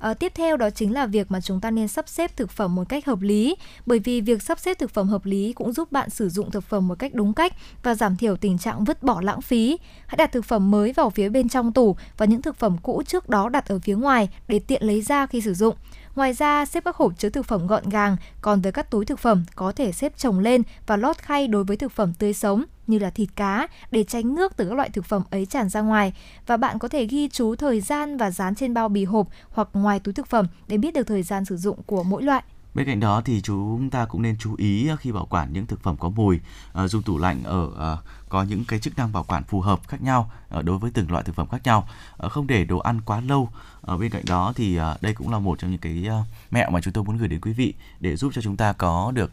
[0.00, 2.74] À, tiếp theo đó chính là việc mà chúng ta nên sắp xếp thực phẩm
[2.74, 5.92] một cách hợp lý bởi vì việc sắp xếp thực phẩm hợp lý cũng giúp
[5.92, 9.02] bạn sử dụng thực phẩm một cách đúng cách và giảm thiểu tình trạng vứt
[9.02, 9.78] bỏ lãng phí.
[10.06, 13.02] Hãy đặt thực phẩm mới vào phía bên trong tủ và những thực phẩm cũ
[13.06, 15.76] trước đó đặt ở phía ngoài để tiện lấy ra khi sử dụng.
[16.16, 19.18] Ngoài ra, xếp các hộp chứa thực phẩm gọn gàng, còn với các túi thực
[19.18, 22.64] phẩm có thể xếp chồng lên và lót khay đối với thực phẩm tươi sống
[22.86, 25.80] như là thịt cá để tránh nước từ các loại thực phẩm ấy tràn ra
[25.80, 26.12] ngoài
[26.46, 29.68] và bạn có thể ghi chú thời gian và dán trên bao bì hộp hoặc
[29.72, 32.42] ngoài túi thực phẩm để biết được thời gian sử dụng của mỗi loại.
[32.74, 35.82] Bên cạnh đó thì chúng ta cũng nên chú ý khi bảo quản những thực
[35.82, 36.40] phẩm có mùi,
[36.72, 37.96] à, dùng tủ lạnh ở à,
[38.30, 41.10] có những cái chức năng bảo quản phù hợp khác nhau uh, đối với từng
[41.10, 41.88] loại thực phẩm khác nhau,
[42.26, 43.48] uh, không để đồ ăn quá lâu.
[43.80, 46.08] Ở bên cạnh đó thì uh, đây cũng là một trong những cái
[46.50, 49.12] mẹo mà chúng tôi muốn gửi đến quý vị để giúp cho chúng ta có
[49.14, 49.32] được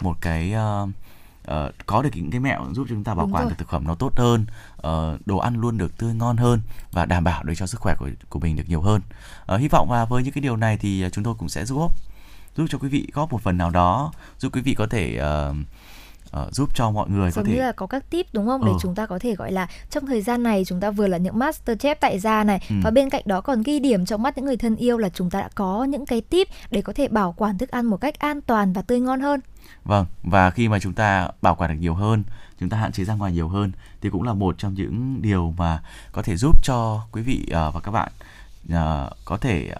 [0.00, 0.90] một cái uh,
[1.86, 3.50] có được những cái mẹo giúp chúng ta bảo Đúng quản rồi.
[3.50, 4.46] được thực phẩm nó tốt hơn
[4.76, 6.60] uh, đồ ăn luôn được tươi ngon hơn
[6.92, 9.00] và đảm bảo được cho sức khỏe của của mình được nhiều hơn
[9.54, 11.92] uh, hy vọng là với những cái điều này thì chúng tôi cũng sẽ giúp
[12.56, 15.56] giúp cho quý vị góp một phần nào đó giúp quý vị có thể uh,
[16.42, 18.64] uh, giúp cho mọi người Giống có thể như là có các tip đúng không
[18.64, 18.78] để ừ.
[18.80, 21.38] chúng ta có thể gọi là trong thời gian này chúng ta vừa là những
[21.38, 22.76] master chef tại gia này ừ.
[22.82, 25.30] và bên cạnh đó còn ghi điểm trong mắt những người thân yêu là chúng
[25.30, 28.18] ta đã có những cái tip để có thể bảo quản thức ăn một cách
[28.18, 29.40] an toàn và tươi ngon hơn
[29.84, 32.24] Vâng, và khi mà chúng ta bảo quản được nhiều hơn,
[32.60, 35.54] chúng ta hạn chế ra ngoài nhiều hơn thì cũng là một trong những điều
[35.56, 38.12] mà có thể giúp cho quý vị uh, và các bạn
[38.72, 39.70] uh, có thể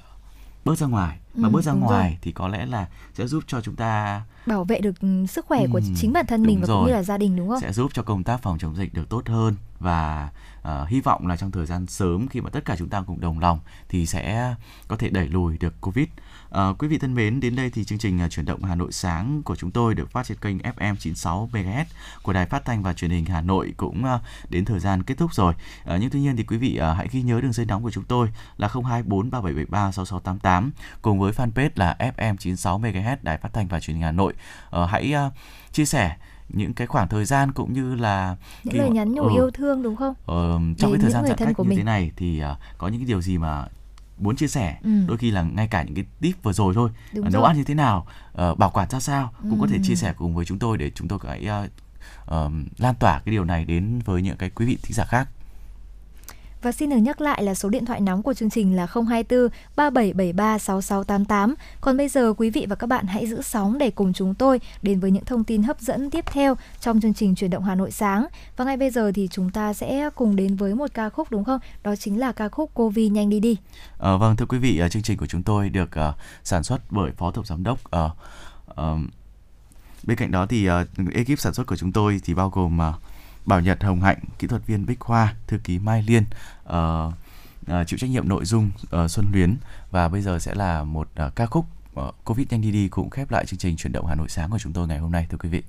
[0.67, 2.19] bước ra ngoài mà ừ, bước ra ngoài rồi.
[2.23, 4.95] thì có lẽ là sẽ giúp cho chúng ta bảo vệ được
[5.29, 6.77] sức khỏe ừ, của chính bản thân mình và rồi.
[6.77, 7.61] cũng như là gia đình đúng không?
[7.61, 10.31] Sẽ giúp cho công tác phòng chống dịch được tốt hơn và
[10.63, 13.21] uh, hy vọng là trong thời gian sớm khi mà tất cả chúng ta cùng
[13.21, 14.55] đồng lòng thì sẽ
[14.89, 16.07] có thể đẩy lùi được Covid.
[16.51, 18.93] Uh, quý vị thân mến, đến đây thì chương trình uh, chuyển động Hà Nội
[18.93, 21.85] sáng của chúng tôi được phát trên kênh FM 96 MHz
[22.23, 24.21] của Đài Phát thanh và Truyền hình Hà Nội cũng uh,
[24.51, 25.55] đến thời gian kết thúc rồi.
[25.95, 27.91] Uh, nhưng tuy nhiên thì quý vị uh, hãy ghi nhớ đường dây nóng của
[27.91, 30.71] chúng tôi là 024 3773 6688
[31.03, 34.33] cùng với fanpage là FM 96 MHz Đài Phát thanh và Truyền hình Hà Nội.
[34.83, 35.33] Uh, hãy uh,
[35.73, 36.17] chia sẻ
[36.49, 39.83] những cái khoảng thời gian cũng như là những lời nhắn nhủ ừ, yêu thương
[39.83, 40.15] đúng không?
[40.27, 41.79] Ờ, trong Đến cái thời gian giãn cách như mình.
[41.79, 43.67] thế này thì uh, có những cái điều gì mà
[44.19, 44.91] muốn chia sẻ ừ.
[45.07, 47.49] đôi khi là ngay cả những cái tip vừa rồi thôi Đúng nấu rồi.
[47.49, 48.07] ăn như thế nào
[48.51, 49.57] uh, bảo quản ra sao cũng ừ.
[49.61, 51.71] có thể chia sẻ cùng với chúng tôi để chúng tôi hãy uh,
[52.47, 55.29] uh, lan tỏa cái điều này đến với những cái quý vị thính giả khác
[56.67, 59.49] và xin được nhắc lại là số điện thoại nóng của chương trình là 024
[59.77, 61.55] 3773 6688.
[61.81, 64.61] Còn bây giờ quý vị và các bạn hãy giữ sóng để cùng chúng tôi
[64.83, 67.75] đến với những thông tin hấp dẫn tiếp theo trong chương trình chuyển động Hà
[67.75, 68.27] Nội sáng.
[68.57, 71.45] Và ngay bây giờ thì chúng ta sẽ cùng đến với một ca khúc đúng
[71.45, 71.61] không?
[71.83, 73.57] Đó chính là ca khúc Cô Vi nhanh đi đi.
[73.99, 76.15] À, vâng thưa quý vị, ờ, chương trình của chúng tôi được uh,
[76.45, 78.13] sản xuất bởi Phó Tổng Giám đốc uh,
[78.71, 78.77] uh,
[80.03, 82.95] bên cạnh đó thì uh, ekip sản xuất của chúng tôi thì bao gồm uh,
[83.47, 86.25] Bảo Nhật Hồng Hạnh, kỹ thuật viên Bích Hoa, thư ký Mai Liên,
[86.69, 87.15] uh,
[87.73, 89.57] uh, chịu trách nhiệm nội dung uh, Xuân Luyến
[89.91, 91.67] và bây giờ sẽ là một uh, ca khúc
[92.01, 94.51] uh, Covid nhanh đi đi cũng khép lại chương trình chuyển động Hà Nội sáng
[94.51, 95.63] của chúng tôi ngày hôm nay thưa quý vị.